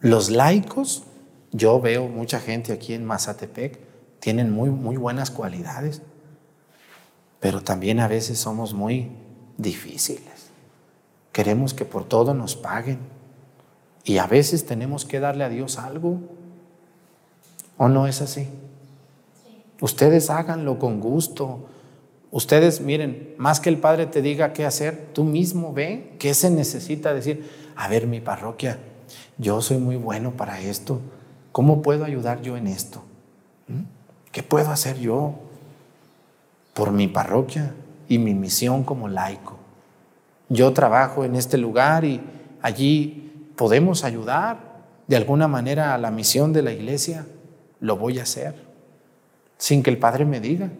Los 0.00 0.30
laicos, 0.30 1.02
yo 1.52 1.78
veo 1.82 2.08
mucha 2.08 2.40
gente 2.40 2.72
aquí 2.72 2.94
en 2.94 3.04
Mazatepec, 3.04 3.78
tienen 4.20 4.50
muy, 4.50 4.70
muy 4.70 4.96
buenas 4.96 5.30
cualidades, 5.30 6.00
pero 7.40 7.60
también 7.60 8.00
a 8.00 8.08
veces 8.08 8.38
somos 8.38 8.72
muy 8.72 9.10
difíciles. 9.58 10.33
Queremos 11.34 11.74
que 11.74 11.84
por 11.84 12.04
todo 12.04 12.32
nos 12.32 12.54
paguen. 12.54 13.00
Y 14.04 14.18
a 14.18 14.28
veces 14.28 14.66
tenemos 14.66 15.04
que 15.04 15.18
darle 15.18 15.42
a 15.42 15.48
Dios 15.48 15.78
algo. 15.80 16.20
¿O 17.76 17.88
no 17.88 18.06
es 18.06 18.22
así? 18.22 18.46
Ustedes 19.80 20.30
háganlo 20.30 20.78
con 20.78 21.00
gusto. 21.00 21.66
Ustedes, 22.30 22.80
miren, 22.80 23.34
más 23.36 23.58
que 23.58 23.68
el 23.68 23.78
Padre 23.78 24.06
te 24.06 24.22
diga 24.22 24.52
qué 24.52 24.64
hacer, 24.64 25.10
tú 25.12 25.24
mismo 25.24 25.72
ve 25.72 26.14
qué 26.20 26.34
se 26.34 26.50
necesita 26.50 27.12
decir. 27.12 27.50
A 27.74 27.88
ver, 27.88 28.06
mi 28.06 28.20
parroquia, 28.20 28.78
yo 29.36 29.60
soy 29.60 29.78
muy 29.78 29.96
bueno 29.96 30.30
para 30.36 30.60
esto. 30.60 31.00
¿Cómo 31.50 31.82
puedo 31.82 32.04
ayudar 32.04 32.42
yo 32.42 32.56
en 32.56 32.68
esto? 32.68 33.02
¿Mm? 33.66 33.82
¿Qué 34.30 34.44
puedo 34.44 34.70
hacer 34.70 35.00
yo 35.00 35.34
por 36.74 36.92
mi 36.92 37.08
parroquia 37.08 37.74
y 38.08 38.18
mi 38.18 38.34
misión 38.34 38.84
como 38.84 39.08
laico? 39.08 39.63
Yo 40.48 40.72
trabajo 40.72 41.24
en 41.24 41.36
este 41.36 41.58
lugar 41.58 42.04
y 42.04 42.20
allí 42.62 43.50
podemos 43.56 44.04
ayudar 44.04 44.74
de 45.06 45.16
alguna 45.16 45.48
manera 45.48 45.94
a 45.94 45.98
la 45.98 46.10
misión 46.10 46.52
de 46.52 46.62
la 46.62 46.72
iglesia, 46.72 47.26
lo 47.80 47.96
voy 47.96 48.18
a 48.18 48.22
hacer, 48.22 48.54
sin 49.58 49.82
que 49.82 49.90
el 49.90 49.98
Padre 49.98 50.24
me 50.24 50.40
diga. 50.40 50.70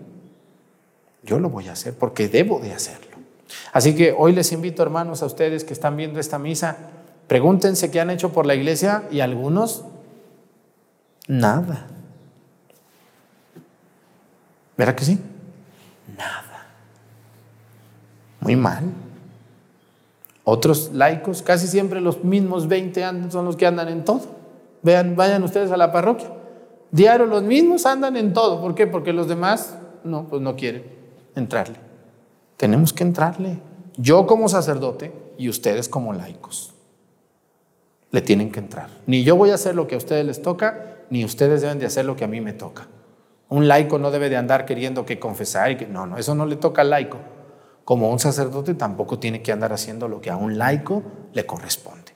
Yo 1.23 1.39
lo 1.39 1.49
voy 1.49 1.69
a 1.69 1.73
hacer 1.73 1.95
porque 1.95 2.29
debo 2.29 2.61
de 2.61 2.73
hacerlo. 2.73 3.17
Así 3.73 3.95
que 3.95 4.15
hoy 4.17 4.33
les 4.33 4.53
invito, 4.53 4.83
hermanos, 4.83 5.23
a 5.23 5.27
ustedes 5.27 5.65
que 5.65 5.73
están 5.73 5.97
viendo 5.97 6.21
esta 6.21 6.39
misa, 6.39 6.77
pregúntense 7.27 7.91
qué 7.91 8.01
han 8.01 8.11
hecho 8.11 8.33
por 8.33 8.47
la 8.47 8.55
iglesia 8.55 9.05
y 9.11 9.21
algunos, 9.21 9.85
nada. 11.27 11.87
¿Verdad 14.77 14.95
que 14.95 15.05
sí? 15.05 15.19
Nada. 16.17 16.67
muy 18.41 18.57
mal. 18.57 19.04
Otros 20.45 20.93
laicos, 20.93 21.43
casi 21.43 21.67
siempre 21.67 22.03
los 22.03 22.23
mismos 22.23 22.69
20 22.69 23.31
son 23.31 23.47
los 23.47 23.57
que 23.57 23.67
andan 23.67 23.89
en 23.89 24.05
todo. 24.05 24.21
Vean, 24.83 25.17
vayan 25.17 25.43
ustedes 25.43 25.71
a 25.71 25.79
la 25.79 25.91
parroquia. 25.91 26.31
Diario 26.91 27.27
los 27.27 27.43
mismos 27.43 27.87
andan 27.87 28.17
en 28.17 28.35
todo. 28.35 28.61
¿Por 28.61 28.75
qué? 28.75 28.87
Porque 28.87 29.15
los 29.15 29.27
demás 29.27 29.79
no, 30.05 30.29
pues 30.29 30.43
no 30.43 30.55
quieren 30.55 30.85
entrarle. 31.35 31.77
Tenemos 32.59 32.93
que 32.93 33.03
entrarle. 33.03 33.59
Yo 33.97 34.27
como 34.27 34.49
sacerdote 34.49 35.13
y 35.39 35.49
ustedes 35.49 35.89
como 35.89 36.13
laicos. 36.13 36.75
Le 38.11 38.21
tienen 38.21 38.53
que 38.53 38.61
entrar. 38.61 38.91
Ni 39.07 39.25
yo 39.25 39.37
voy 39.37 39.51
a 39.51 39.55
hacer 39.55 39.75
lo 39.75 39.87
que 39.87 39.95
a 39.95 39.99
ustedes 39.99 40.25
les 40.25 40.43
toca, 40.43 40.99
ni 41.11 41.25
ustedes 41.25 41.63
deben 41.63 41.79
de 41.79 41.87
hacer 41.87 42.05
lo 42.05 42.15
que 42.17 42.25
a 42.25 42.29
mí 42.29 42.41
me 42.41 42.53
toca. 42.53 42.87
Un 43.49 43.67
laico 43.67 43.99
no 43.99 44.11
debe 44.11 44.29
de 44.29 44.37
andar 44.37 44.67
queriendo 44.67 45.05
que 45.05 45.19
confesar 45.19 45.73
y 45.73 45.77
que 45.77 45.87
no, 45.87 46.07
no, 46.07 46.19
eso 46.19 46.35
no 46.35 46.47
le 46.47 46.57
toca 46.57 46.83
al 46.83 46.91
laico. 46.91 47.19
Como 47.85 48.11
un 48.11 48.19
sacerdote 48.19 48.75
tampoco 48.75 49.19
tiene 49.19 49.43
que 49.43 49.53
andar 49.53 49.73
haciendo 49.73 50.09
lo 50.09 50.21
que 50.21 50.31
a 50.31 50.37
un 50.37 50.57
laico 50.57 51.03
le 51.33 51.45
corresponde. 51.45 52.13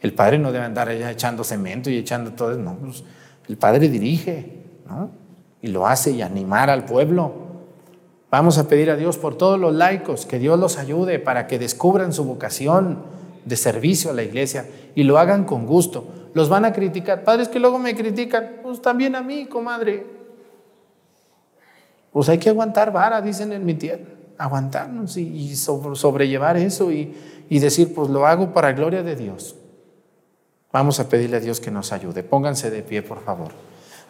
El 0.00 0.14
padre 0.14 0.38
no 0.38 0.52
debe 0.52 0.64
andar 0.64 0.88
allá 0.88 1.10
echando 1.10 1.44
cemento 1.44 1.90
y 1.90 1.96
echando 1.98 2.32
todo, 2.32 2.56
no, 2.56 2.76
pues, 2.76 3.04
el 3.48 3.56
padre 3.56 3.88
dirige, 3.88 4.64
¿no? 4.88 5.10
Y 5.60 5.68
lo 5.68 5.86
hace 5.86 6.10
y 6.12 6.22
animar 6.22 6.70
al 6.70 6.84
pueblo. 6.84 7.32
Vamos 8.30 8.58
a 8.58 8.68
pedir 8.68 8.90
a 8.90 8.96
Dios 8.96 9.18
por 9.18 9.36
todos 9.36 9.58
los 9.58 9.74
laicos, 9.74 10.26
que 10.26 10.38
Dios 10.38 10.58
los 10.58 10.78
ayude 10.78 11.18
para 11.18 11.46
que 11.46 11.58
descubran 11.58 12.12
su 12.12 12.24
vocación 12.24 13.04
de 13.44 13.56
servicio 13.56 14.10
a 14.10 14.14
la 14.14 14.22
iglesia 14.22 14.66
y 14.94 15.04
lo 15.04 15.18
hagan 15.18 15.44
con 15.44 15.66
gusto. 15.66 16.08
Los 16.34 16.48
van 16.48 16.64
a 16.64 16.72
criticar. 16.72 17.24
Padres 17.24 17.48
que 17.48 17.60
luego 17.60 17.78
me 17.78 17.94
critican, 17.94 18.60
pues 18.62 18.82
también 18.82 19.14
a 19.14 19.22
mí, 19.22 19.46
comadre. 19.46 20.06
Pues 22.12 22.28
hay 22.28 22.38
que 22.38 22.50
aguantar 22.50 22.92
vara, 22.92 23.22
dicen 23.22 23.52
en 23.52 23.64
mi 23.64 23.74
tierra. 23.74 24.15
Aguantarnos 24.38 25.16
y, 25.16 25.56
sobrellevar 25.56 26.56
eso 26.56 26.92
y, 26.92 27.14
y 27.48 27.58
decir, 27.58 27.94
pues 27.94 28.10
lo 28.10 28.26
hago 28.26 28.52
para 28.52 28.72
gloria 28.72 29.02
de 29.02 29.16
Dios. 29.16 29.56
Vamos 30.72 31.00
a 31.00 31.08
pedirle 31.08 31.38
a 31.38 31.40
Dios 31.40 31.60
que 31.60 31.70
nos 31.70 31.92
ayude. 31.92 32.22
Pónganse 32.22 32.70
de 32.70 32.82
pie, 32.82 33.02
por 33.02 33.22
favor. 33.22 33.52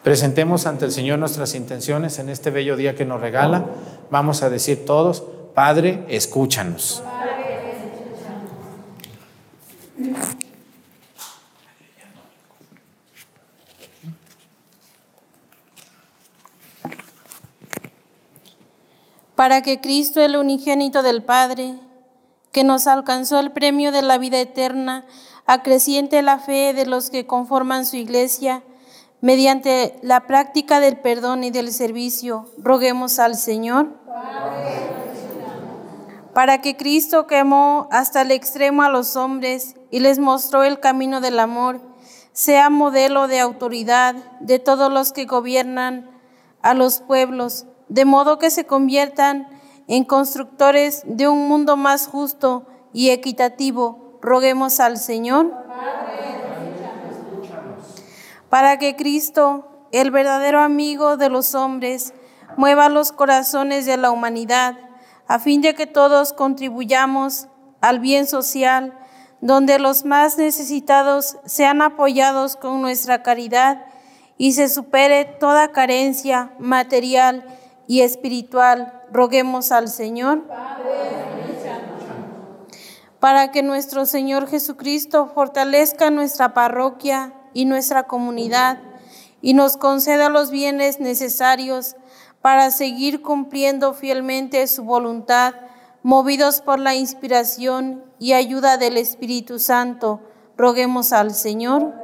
Presentemos 0.03 0.67
ante 0.67 0.85
el 0.85 0.93
Señor 0.93 1.19
nuestras 1.19 1.55
intenciones 1.55 2.19
en 2.19 2.29
este 2.29 2.51
bello 2.51 2.77
día 2.77 2.95
que 2.95 3.05
nos 3.05 3.21
regala. 3.21 3.67
Vamos 4.11 4.43
a 4.43 4.51
decir 4.51 4.85
todos, 4.85 5.25
Padre, 5.55 6.05
escúchanos. 6.09 7.03
Para 19.37 19.61
que 19.61 19.83
Cristo, 19.83 20.22
el 20.22 20.35
unigénito 20.35 21.03
del 21.03 21.22
Padre, 21.22 21.79
que 22.53 22.64
nos 22.64 22.87
alcanzó 22.87 23.38
el 23.38 23.53
premio 23.53 23.92
de 23.92 24.01
la 24.01 24.16
vida 24.16 24.40
eterna, 24.40 25.05
acreciente 25.44 26.22
la 26.22 26.38
fe 26.38 26.72
de 26.72 26.87
los 26.87 27.11
que 27.11 27.27
conforman 27.27 27.85
su 27.85 27.96
iglesia, 27.96 28.62
mediante 29.20 29.99
la 30.03 30.27
práctica 30.27 30.81
del 30.81 30.99
perdón 31.01 31.44
y 31.44 31.51
del 31.51 31.70
servicio, 31.70 32.49
roguemos 32.57 33.18
al 33.18 33.37
Señor. 33.37 33.88
Para 36.33 36.62
que 36.62 36.79
Cristo 36.79 37.27
quemó 37.27 37.88
hasta 37.90 38.22
el 38.22 38.31
extremo 38.31 38.85
a 38.85 38.88
los 38.88 39.16
hombres 39.16 39.77
y 39.90 40.01
les 40.01 40.18
mostró 40.18 40.64
el 40.64 40.81
camino 40.81 41.20
del 41.20 41.38
amor, 41.40 41.83
sea 42.33 42.70
modelo 42.70 43.29
de 43.29 43.40
autoridad 43.40 44.14
de 44.40 44.59
todos 44.59 44.90
los 44.90 45.12
que 45.12 45.27
gobiernan 45.27 46.11
a 46.62 46.72
los 46.72 47.01
pueblos, 47.01 47.66
de 47.88 48.05
modo 48.05 48.38
que 48.38 48.51
se 48.51 48.66
conviertan 48.66 49.49
en 49.88 50.05
constructores 50.05 51.03
de 51.07 51.29
un 51.29 51.49
mundo 51.49 51.77
más 51.77 52.07
justo 52.07 52.66
y 52.92 53.11
equitativo. 53.11 54.18
Roguemos 54.22 54.81
al 54.81 54.99
Señor 54.99 55.53
para 58.49 58.79
que 58.79 58.96
Cristo, 58.96 59.68
el 59.92 60.11
verdadero 60.11 60.61
amigo 60.61 61.16
de 61.16 61.29
los 61.29 61.55
hombres, 61.55 62.14
mueva 62.57 62.88
los 62.88 63.12
corazones 63.12 63.87
de 63.87 63.96
la 63.96 64.11
humanidad, 64.11 64.79
a 65.27 65.38
fin 65.38 65.61
de 65.61 65.75
que 65.75 65.87
todos 65.87 66.33
contribuyamos 66.33 67.49
al 67.81 67.99
bien 67.99 68.27
social, 68.27 68.99
donde 69.40 69.79
los 69.79 70.05
más 70.05 70.38
necesitados 70.38 71.38
sean 71.44 71.83
apoyados 71.83 72.57
con 72.57 72.81
nuestra 72.81 73.22
caridad 73.22 73.85
y 74.38 74.53
se 74.53 74.68
supere 74.68 75.25
toda 75.25 75.72
carencia 75.72 76.53
material 76.59 77.44
y 77.87 78.01
espiritual. 78.01 79.03
Roguemos 79.12 79.72
al 79.72 79.88
Señor 79.88 80.44
para 83.20 83.51
que 83.51 83.62
nuestro 83.62 84.07
Señor 84.07 84.49
Jesucristo 84.49 85.27
fortalezca 85.35 86.11
nuestra 86.11 86.55
parroquia 86.55 87.33
y 87.55 87.64
nuestra 87.64 88.05
comunidad 88.05 88.79
y 89.40 89.55
nos 89.55 89.77
conceda 89.77 90.29
los 90.29 90.51
bienes 90.51 91.01
necesarios 91.01 91.96
para 92.42 92.70
seguir 92.70 93.22
cumpliendo 93.22 93.94
fielmente 93.94 94.66
su 94.66 94.85
voluntad, 94.85 95.55
movidos 96.03 96.61
por 96.61 96.79
la 96.79 96.94
inspiración 96.94 98.05
y 98.18 98.35
ayuda 98.35 98.77
del 98.77 98.96
Espíritu 98.96 99.59
Santo. 99.59 100.20
Roguemos 100.57 101.12
al 101.12 101.35
Señor. 101.35 101.94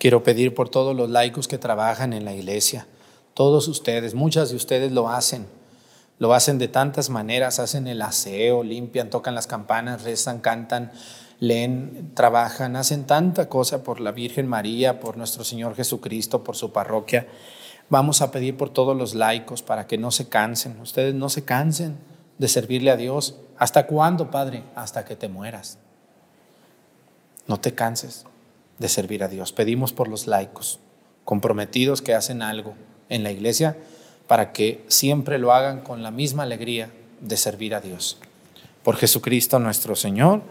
Quiero 0.00 0.24
pedir 0.24 0.52
por 0.52 0.68
todos 0.68 0.96
los 0.96 1.08
laicos 1.08 1.46
que 1.46 1.58
trabajan 1.58 2.12
en 2.12 2.24
la 2.24 2.34
iglesia, 2.34 2.88
todos 3.34 3.68
ustedes, 3.68 4.14
muchas 4.14 4.50
de 4.50 4.56
ustedes 4.56 4.90
lo 4.90 5.08
hacen 5.08 5.46
lo 6.20 6.34
hacen 6.34 6.58
de 6.58 6.68
tantas 6.68 7.08
maneras, 7.08 7.58
hacen 7.58 7.88
el 7.88 8.02
aseo, 8.02 8.62
limpian, 8.62 9.08
tocan 9.08 9.34
las 9.34 9.46
campanas, 9.46 10.02
rezan, 10.02 10.40
cantan, 10.40 10.92
leen, 11.40 12.12
trabajan, 12.14 12.76
hacen 12.76 13.06
tanta 13.06 13.48
cosa 13.48 13.82
por 13.82 14.00
la 14.00 14.12
Virgen 14.12 14.46
María, 14.46 15.00
por 15.00 15.16
nuestro 15.16 15.44
Señor 15.44 15.74
Jesucristo, 15.74 16.44
por 16.44 16.56
su 16.56 16.72
parroquia. 16.72 17.26
Vamos 17.88 18.20
a 18.20 18.30
pedir 18.30 18.58
por 18.58 18.68
todos 18.68 18.94
los 18.94 19.14
laicos 19.14 19.62
para 19.62 19.86
que 19.86 19.96
no 19.96 20.10
se 20.10 20.28
cansen. 20.28 20.78
Ustedes 20.82 21.14
no 21.14 21.30
se 21.30 21.42
cansen 21.42 21.96
de 22.36 22.48
servirle 22.48 22.90
a 22.90 22.98
Dios. 22.98 23.36
¿Hasta 23.56 23.86
cuándo, 23.86 24.30
Padre? 24.30 24.62
Hasta 24.74 25.06
que 25.06 25.16
te 25.16 25.30
mueras. 25.30 25.78
No 27.46 27.58
te 27.58 27.74
canses 27.74 28.26
de 28.80 28.88
servir 28.88 29.22
a 29.22 29.28
Dios. 29.28 29.52
Pedimos 29.52 29.92
por 29.92 30.08
los 30.08 30.26
laicos 30.26 30.80
comprometidos 31.24 32.02
que 32.02 32.14
hacen 32.14 32.42
algo 32.42 32.74
en 33.08 33.22
la 33.22 33.30
iglesia 33.30 33.76
para 34.26 34.52
que 34.52 34.84
siempre 34.88 35.38
lo 35.38 35.52
hagan 35.52 35.82
con 35.82 36.02
la 36.02 36.10
misma 36.10 36.42
alegría 36.42 36.90
de 37.20 37.36
servir 37.36 37.74
a 37.74 37.80
Dios. 37.80 38.18
Por 38.82 38.96
Jesucristo 38.96 39.58
nuestro 39.58 39.94
Señor. 39.94 40.42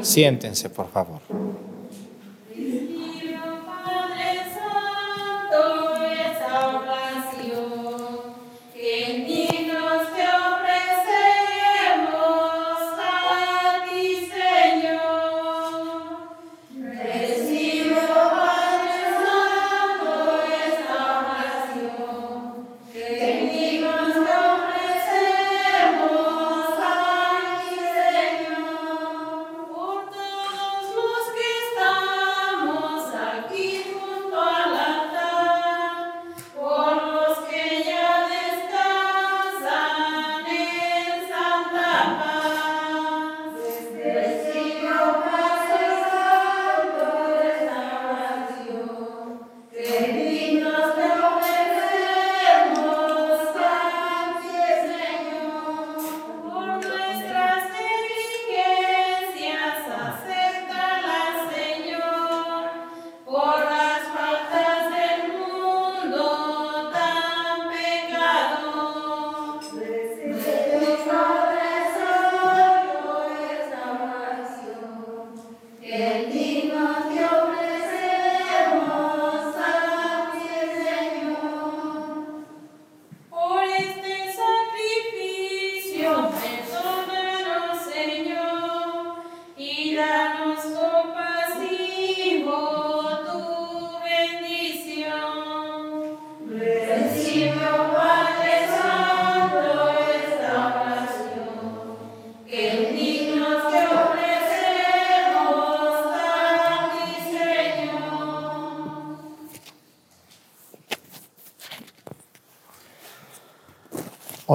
Siéntense, 0.00 0.70
por 0.70 0.90
favor. 0.90 1.20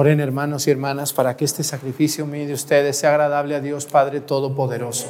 Oren 0.04 0.20
hermanos 0.20 0.66
y 0.66 0.70
hermanas 0.70 1.14
para 1.14 1.34
que 1.34 1.46
este 1.46 1.64
sacrificio 1.64 2.26
mío 2.26 2.46
de 2.46 2.52
ustedes 2.52 2.98
sea 2.98 3.08
agradable 3.08 3.54
a 3.54 3.60
Dios 3.60 3.86
Padre 3.86 4.20
Todopoderoso. 4.20 5.06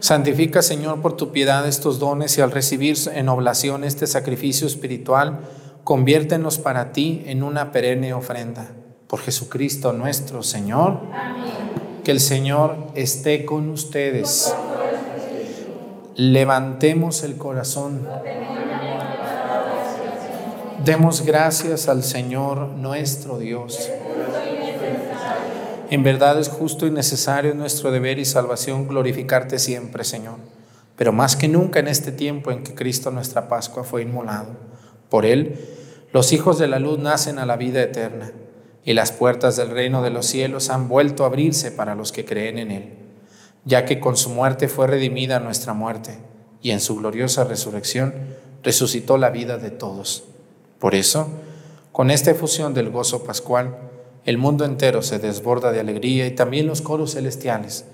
Santifica, 0.00 0.62
Señor, 0.62 1.02
por 1.02 1.18
tu 1.18 1.30
piedad 1.30 1.68
estos 1.68 1.98
dones 1.98 2.38
y 2.38 2.40
al 2.40 2.52
recibir 2.52 2.96
en 3.12 3.28
oblación 3.28 3.84
este 3.84 4.06
sacrificio 4.06 4.66
espiritual, 4.66 5.40
conviértenos 5.84 6.56
para 6.56 6.92
ti 6.92 7.22
en 7.26 7.42
una 7.42 7.70
perenne 7.70 8.14
ofrenda. 8.14 8.70
Por 9.08 9.20
Jesucristo 9.20 9.92
nuestro 9.92 10.42
Señor. 10.42 11.00
Que 12.02 12.12
el 12.12 12.20
Señor 12.20 12.92
esté 12.94 13.44
con 13.44 13.68
ustedes. 13.68 14.54
Levantemos 16.16 17.22
el 17.24 17.36
corazón. 17.36 18.08
Demos 20.82 21.26
gracias 21.26 21.88
al 21.88 22.02
Señor 22.02 22.68
nuestro 22.68 23.38
Dios. 23.38 23.90
En 25.90 26.02
verdad 26.02 26.40
es 26.40 26.48
justo 26.48 26.86
y 26.86 26.90
necesario 26.90 27.54
nuestro 27.54 27.90
deber 27.90 28.18
y 28.18 28.24
salvación 28.24 28.88
glorificarte 28.88 29.58
siempre, 29.58 30.04
Señor, 30.04 30.36
pero 30.96 31.12
más 31.12 31.36
que 31.36 31.48
nunca 31.48 31.80
en 31.80 31.88
este 31.88 32.12
tiempo 32.12 32.50
en 32.50 32.64
que 32.64 32.74
Cristo 32.74 33.10
nuestra 33.10 33.46
Pascua 33.48 33.84
fue 33.84 34.00
inmolado. 34.00 34.56
Por 35.10 35.26
Él, 35.26 35.60
los 36.14 36.32
hijos 36.32 36.58
de 36.58 36.66
la 36.66 36.78
luz 36.78 36.98
nacen 36.98 37.38
a 37.38 37.44
la 37.44 37.56
vida 37.56 37.82
eterna 37.82 38.32
y 38.86 38.94
las 38.94 39.12
puertas 39.12 39.56
del 39.56 39.68
reino 39.68 40.02
de 40.02 40.08
los 40.08 40.24
cielos 40.24 40.70
han 40.70 40.88
vuelto 40.88 41.24
a 41.24 41.26
abrirse 41.26 41.72
para 41.72 41.94
los 41.94 42.10
que 42.10 42.24
creen 42.24 42.58
en 42.58 42.70
Él, 42.70 42.94
ya 43.66 43.84
que 43.84 44.00
con 44.00 44.16
su 44.16 44.30
muerte 44.30 44.68
fue 44.68 44.86
redimida 44.86 45.40
nuestra 45.40 45.74
muerte 45.74 46.16
y 46.62 46.70
en 46.70 46.80
su 46.80 46.96
gloriosa 46.96 47.44
resurrección 47.44 48.14
resucitó 48.62 49.18
la 49.18 49.28
vida 49.30 49.58
de 49.58 49.70
todos. 49.70 50.24
Por 50.78 50.94
eso, 50.94 51.28
con 51.92 52.10
esta 52.10 52.30
efusión 52.30 52.74
del 52.74 52.90
gozo 52.90 53.24
pascual, 53.24 53.76
el 54.24 54.38
mundo 54.38 54.64
entero 54.64 55.02
se 55.02 55.18
desborda 55.18 55.72
de 55.72 55.80
alegría 55.80 56.26
y 56.26 56.34
también 56.34 56.66
los 56.66 56.80
coros 56.80 57.14
celestiales. 57.14 57.84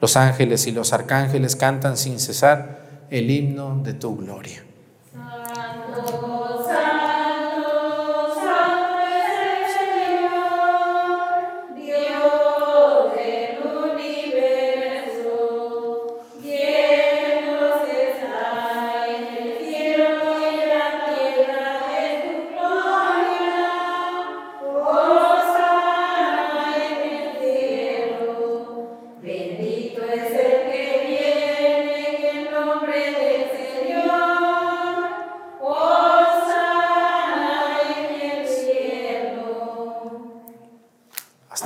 Los 0.00 0.16
ángeles 0.16 0.66
y 0.66 0.72
los 0.72 0.92
arcángeles 0.92 1.56
cantan 1.56 1.96
sin 1.96 2.18
cesar 2.18 3.06
el 3.10 3.30
himno 3.30 3.80
de 3.82 3.94
tu 3.94 4.16
gloria. 4.16 4.64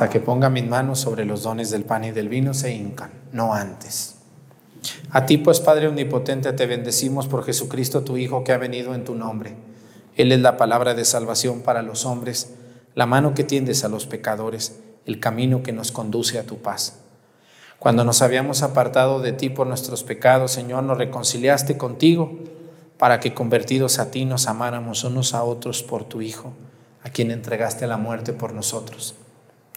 Que 0.08 0.20
ponga 0.20 0.50
mis 0.50 0.66
manos 0.66 1.00
sobre 1.00 1.24
los 1.24 1.42
dones 1.42 1.70
del 1.70 1.84
pan 1.84 2.04
y 2.04 2.10
del 2.10 2.28
vino 2.28 2.54
se 2.54 2.74
hincan, 2.74 3.10
no 3.32 3.54
antes. 3.54 4.16
A 5.10 5.26
ti 5.26 5.38
pues, 5.38 5.60
Padre 5.60 5.88
Omnipotente, 5.88 6.52
te 6.52 6.66
bendecimos 6.66 7.26
por 7.26 7.44
Jesucristo, 7.44 8.02
tu 8.02 8.16
Hijo, 8.16 8.44
que 8.44 8.52
ha 8.52 8.58
venido 8.58 8.94
en 8.94 9.04
tu 9.04 9.14
nombre. 9.14 9.56
Él 10.16 10.32
es 10.32 10.40
la 10.40 10.56
palabra 10.56 10.94
de 10.94 11.04
salvación 11.04 11.60
para 11.60 11.82
los 11.82 12.06
hombres, 12.06 12.54
la 12.94 13.06
mano 13.06 13.34
que 13.34 13.44
tiendes 13.44 13.84
a 13.84 13.88
los 13.88 14.06
pecadores, 14.06 14.80
el 15.04 15.20
camino 15.20 15.62
que 15.62 15.72
nos 15.72 15.92
conduce 15.92 16.38
a 16.38 16.44
tu 16.44 16.58
paz. 16.58 17.00
Cuando 17.78 18.04
nos 18.04 18.22
habíamos 18.22 18.62
apartado 18.62 19.20
de 19.20 19.32
ti 19.32 19.50
por 19.50 19.66
nuestros 19.66 20.02
pecados, 20.02 20.52
Señor, 20.52 20.82
nos 20.84 20.96
reconciliaste 20.96 21.76
contigo 21.76 22.38
para 22.98 23.20
que 23.20 23.34
convertidos 23.34 23.98
a 23.98 24.10
ti 24.10 24.24
nos 24.24 24.46
amáramos 24.46 25.04
unos 25.04 25.34
a 25.34 25.44
otros 25.44 25.82
por 25.82 26.04
tu 26.04 26.22
Hijo, 26.22 26.54
a 27.02 27.10
quien 27.10 27.30
entregaste 27.30 27.86
la 27.86 27.98
muerte 27.98 28.32
por 28.32 28.54
nosotros. 28.54 29.14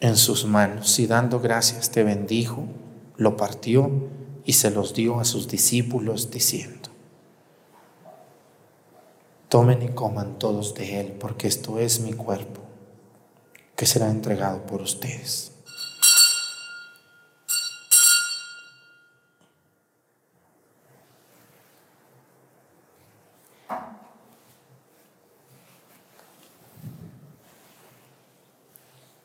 en 0.00 0.16
sus 0.16 0.44
manos 0.44 0.98
y 0.98 1.06
dando 1.06 1.40
gracias 1.40 1.90
te 1.90 2.02
bendijo, 2.02 2.66
lo 3.16 3.36
partió 3.36 3.90
y 4.44 4.54
se 4.54 4.70
los 4.70 4.94
dio 4.94 5.20
a 5.20 5.24
sus 5.24 5.48
discípulos 5.48 6.30
diciendo, 6.30 6.90
tomen 9.48 9.82
y 9.82 9.88
coman 9.88 10.38
todos 10.38 10.74
de 10.74 11.00
él, 11.00 11.12
porque 11.12 11.48
esto 11.48 11.78
es 11.78 12.00
mi 12.00 12.12
cuerpo, 12.12 12.60
que 13.76 13.86
será 13.86 14.10
entregado 14.10 14.66
por 14.66 14.82
ustedes. 14.82 15.53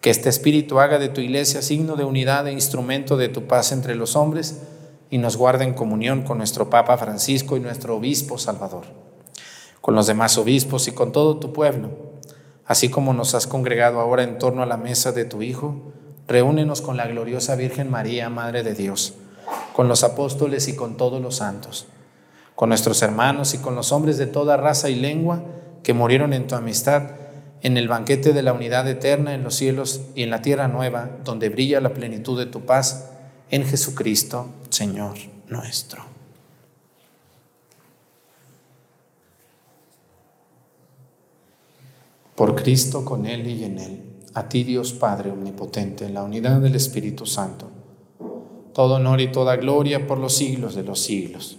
que 0.00 0.10
este 0.10 0.28
Espíritu 0.28 0.78
haga 0.78 0.98
de 0.98 1.08
tu 1.08 1.20
iglesia 1.20 1.62
signo 1.62 1.96
de 1.96 2.04
unidad 2.04 2.46
e 2.46 2.52
instrumento 2.52 3.16
de 3.16 3.28
tu 3.28 3.46
paz 3.46 3.72
entre 3.72 3.96
los 3.96 4.14
hombres 4.14 4.60
y 5.10 5.18
nos 5.18 5.36
guarde 5.36 5.64
en 5.64 5.74
comunión 5.74 6.22
con 6.22 6.38
nuestro 6.38 6.70
Papa 6.70 6.96
Francisco 6.98 7.56
y 7.56 7.60
nuestro 7.60 7.96
Obispo 7.96 8.38
Salvador, 8.38 8.84
con 9.80 9.94
los 9.94 10.06
demás 10.06 10.38
obispos 10.38 10.86
y 10.86 10.92
con 10.92 11.12
todo 11.12 11.38
tu 11.38 11.52
pueblo. 11.52 11.90
Así 12.64 12.90
como 12.90 13.14
nos 13.14 13.34
has 13.34 13.46
congregado 13.46 13.98
ahora 13.98 14.22
en 14.22 14.38
torno 14.38 14.62
a 14.62 14.66
la 14.66 14.76
mesa 14.76 15.12
de 15.12 15.24
tu 15.24 15.42
Hijo, 15.42 15.92
reúnenos 16.28 16.82
con 16.82 16.96
la 16.96 17.06
gloriosa 17.06 17.56
Virgen 17.56 17.90
María, 17.90 18.28
Madre 18.28 18.62
de 18.62 18.74
Dios, 18.74 19.14
con 19.72 19.88
los 19.88 20.04
apóstoles 20.04 20.68
y 20.68 20.76
con 20.76 20.96
todos 20.96 21.20
los 21.20 21.36
santos, 21.36 21.86
con 22.54 22.68
nuestros 22.68 23.00
hermanos 23.02 23.54
y 23.54 23.58
con 23.58 23.74
los 23.74 23.90
hombres 23.90 24.18
de 24.18 24.26
toda 24.26 24.58
raza 24.58 24.90
y 24.90 24.94
lengua 24.94 25.42
que 25.82 25.94
murieron 25.94 26.34
en 26.34 26.46
tu 26.46 26.54
amistad 26.54 27.12
en 27.62 27.76
el 27.76 27.88
banquete 27.88 28.32
de 28.32 28.42
la 28.42 28.52
unidad 28.52 28.88
eterna 28.88 29.34
en 29.34 29.42
los 29.42 29.54
cielos 29.54 30.02
y 30.14 30.22
en 30.22 30.30
la 30.30 30.42
tierra 30.42 30.68
nueva, 30.68 31.10
donde 31.24 31.48
brilla 31.48 31.80
la 31.80 31.94
plenitud 31.94 32.38
de 32.38 32.46
tu 32.46 32.60
paz, 32.62 33.10
en 33.50 33.64
Jesucristo, 33.64 34.48
Señor 34.68 35.16
nuestro. 35.48 36.02
Por 42.34 42.54
Cristo, 42.54 43.04
con 43.04 43.26
Él 43.26 43.48
y 43.48 43.64
en 43.64 43.78
Él, 43.78 44.02
a 44.34 44.48
ti 44.48 44.62
Dios 44.62 44.92
Padre 44.92 45.32
Omnipotente, 45.32 46.06
en 46.06 46.14
la 46.14 46.22
unidad 46.22 46.60
del 46.60 46.76
Espíritu 46.76 47.26
Santo, 47.26 47.68
todo 48.72 48.94
honor 48.94 49.20
y 49.20 49.32
toda 49.32 49.56
gloria 49.56 50.06
por 50.06 50.18
los 50.18 50.36
siglos 50.36 50.76
de 50.76 50.84
los 50.84 51.00
siglos. 51.00 51.58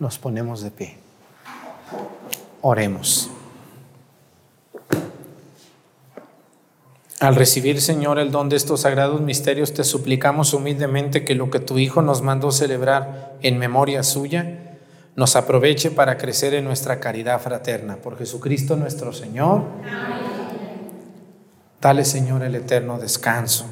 Nos 0.00 0.18
ponemos 0.18 0.62
de 0.62 0.70
pie. 0.70 0.96
Oremos. 2.62 3.30
Al 7.20 7.34
recibir, 7.34 7.82
Señor, 7.82 8.18
el 8.18 8.30
don 8.30 8.48
de 8.48 8.56
estos 8.56 8.80
sagrados 8.80 9.20
misterios, 9.20 9.74
te 9.74 9.84
suplicamos 9.84 10.54
humildemente 10.54 11.22
que 11.22 11.34
lo 11.34 11.50
que 11.50 11.60
tu 11.60 11.78
Hijo 11.78 12.00
nos 12.00 12.22
mandó 12.22 12.50
celebrar 12.50 13.36
en 13.42 13.58
memoria 13.58 14.02
suya, 14.02 14.78
nos 15.16 15.36
aproveche 15.36 15.90
para 15.90 16.16
crecer 16.16 16.54
en 16.54 16.64
nuestra 16.64 16.98
caridad 16.98 17.38
fraterna. 17.38 17.96
Por 17.96 18.16
Jesucristo 18.16 18.76
nuestro 18.76 19.12
Señor. 19.12 19.64
Dale, 21.78 22.06
Señor, 22.06 22.42
el 22.42 22.54
eterno 22.54 22.98
descanso. 22.98 23.66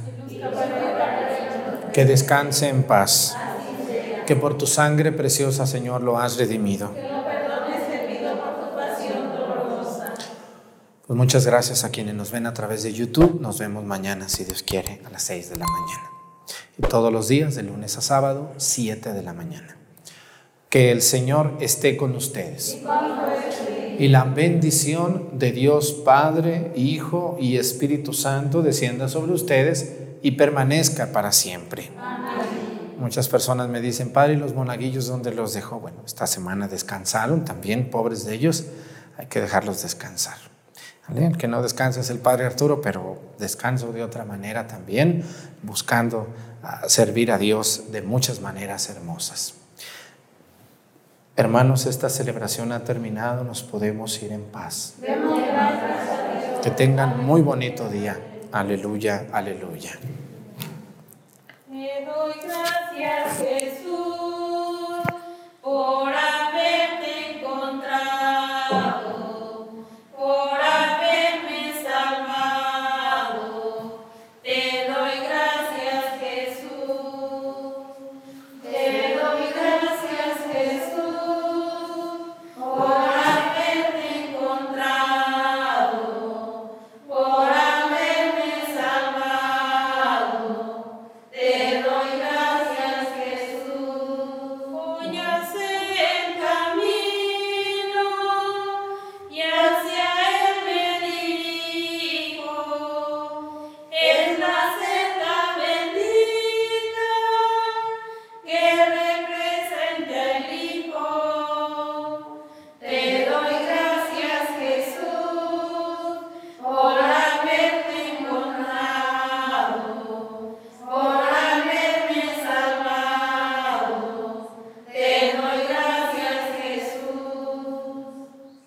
Que 1.95 2.05
descanse 2.05 2.68
en 2.68 2.83
paz. 2.83 3.35
Que 4.29 4.37
por 4.37 4.59
tu 4.59 4.66
sangre 4.66 5.11
preciosa, 5.11 5.66
Señor, 5.66 6.03
lo 6.03 6.18
has 6.18 6.37
redimido. 6.37 6.91
Pues 11.07 11.16
muchas 11.16 11.47
gracias 11.47 11.83
a 11.83 11.91
quienes 11.91 12.14
nos 12.14 12.31
ven 12.31 12.45
a 12.45 12.53
través 12.53 12.83
de 12.83 12.93
YouTube. 12.93 13.41
Nos 13.41 13.59
vemos 13.59 13.85
mañana, 13.85 14.29
si 14.29 14.45
Dios 14.45 14.62
quiere, 14.62 15.01
a 15.07 15.09
las 15.09 15.22
6 15.22 15.49
de 15.49 15.57
la 15.57 15.64
mañana. 15.64 16.11
Y 16.76 16.83
todos 16.83 17.11
los 17.11 17.29
días, 17.29 17.55
de 17.55 17.62
lunes 17.62 17.97
a 17.97 18.03
sábado, 18.03 18.53
7 18.59 19.14
de 19.14 19.22
la 19.22 19.33
mañana. 19.33 19.79
Que 20.68 20.93
el 20.93 21.01
Señor 21.01 21.57
esté 21.61 21.97
con 21.97 22.14
ustedes. 22.14 22.76
Y 23.99 24.09
la 24.09 24.24
bendición 24.24 25.39
de 25.39 25.53
Dios 25.53 25.93
Padre, 26.05 26.72
Hijo 26.76 27.39
y 27.41 27.57
Espíritu 27.57 28.12
Santo 28.12 28.61
descienda 28.61 29.09
sobre 29.09 29.33
ustedes 29.33 29.95
y 30.20 30.33
permanezca 30.33 31.12
para 31.12 31.33
siempre. 31.33 31.89
Muchas 32.99 33.29
personas 33.29 33.69
me 33.69 33.81
dicen, 33.81 34.13
Padre, 34.13 34.35
¿y 34.35 34.37
los 34.37 34.55
monaguillos 34.55 35.07
dónde 35.07 35.33
los 35.33 35.55
dejó? 35.55 35.79
Bueno, 35.79 35.99
esta 36.05 36.27
semana 36.27 36.67
descansaron 36.67 37.45
también, 37.45 37.91
pobres 37.91 38.25
de 38.25 38.35
ellos, 38.35 38.65
hay 39.17 39.27
que 39.27 39.41
dejarlos 39.41 39.83
descansar. 39.83 40.37
El 41.15 41.39
que 41.39 41.49
no 41.49 41.63
descansa 41.63 42.01
es 42.01 42.11
el 42.11 42.19
Padre 42.19 42.45
Arturo, 42.45 42.83
pero 42.83 43.19
descanso 43.39 43.93
de 43.93 44.03
otra 44.03 44.25
manera 44.25 44.67
también, 44.67 45.25
buscando 45.63 46.29
ah, 46.63 46.83
servir 46.87 47.33
a 47.33 47.39
Dios 47.39 47.85
de 47.93 48.03
muchas 48.03 48.41
maneras 48.41 48.91
hermosas. 48.91 49.55
Hermanos, 51.37 51.87
esta 51.87 52.11
celebración 52.11 52.73
ha 52.73 52.85
terminado, 52.85 53.45
nos 53.45 53.63
podemos 53.63 54.21
ir 54.23 54.33
en 54.33 54.43
paz. 54.43 54.95
Que 56.63 56.71
tengan 56.73 57.25
muy 57.25 57.43
bonito 57.43 57.89
día. 57.89 58.19
Aleluya, 58.51 59.29
aleluya. 59.33 59.93
Te 61.79 62.05
doy 62.05 62.33
gracias, 62.43 63.39
Jesús, 63.39 65.05
por 65.62 66.12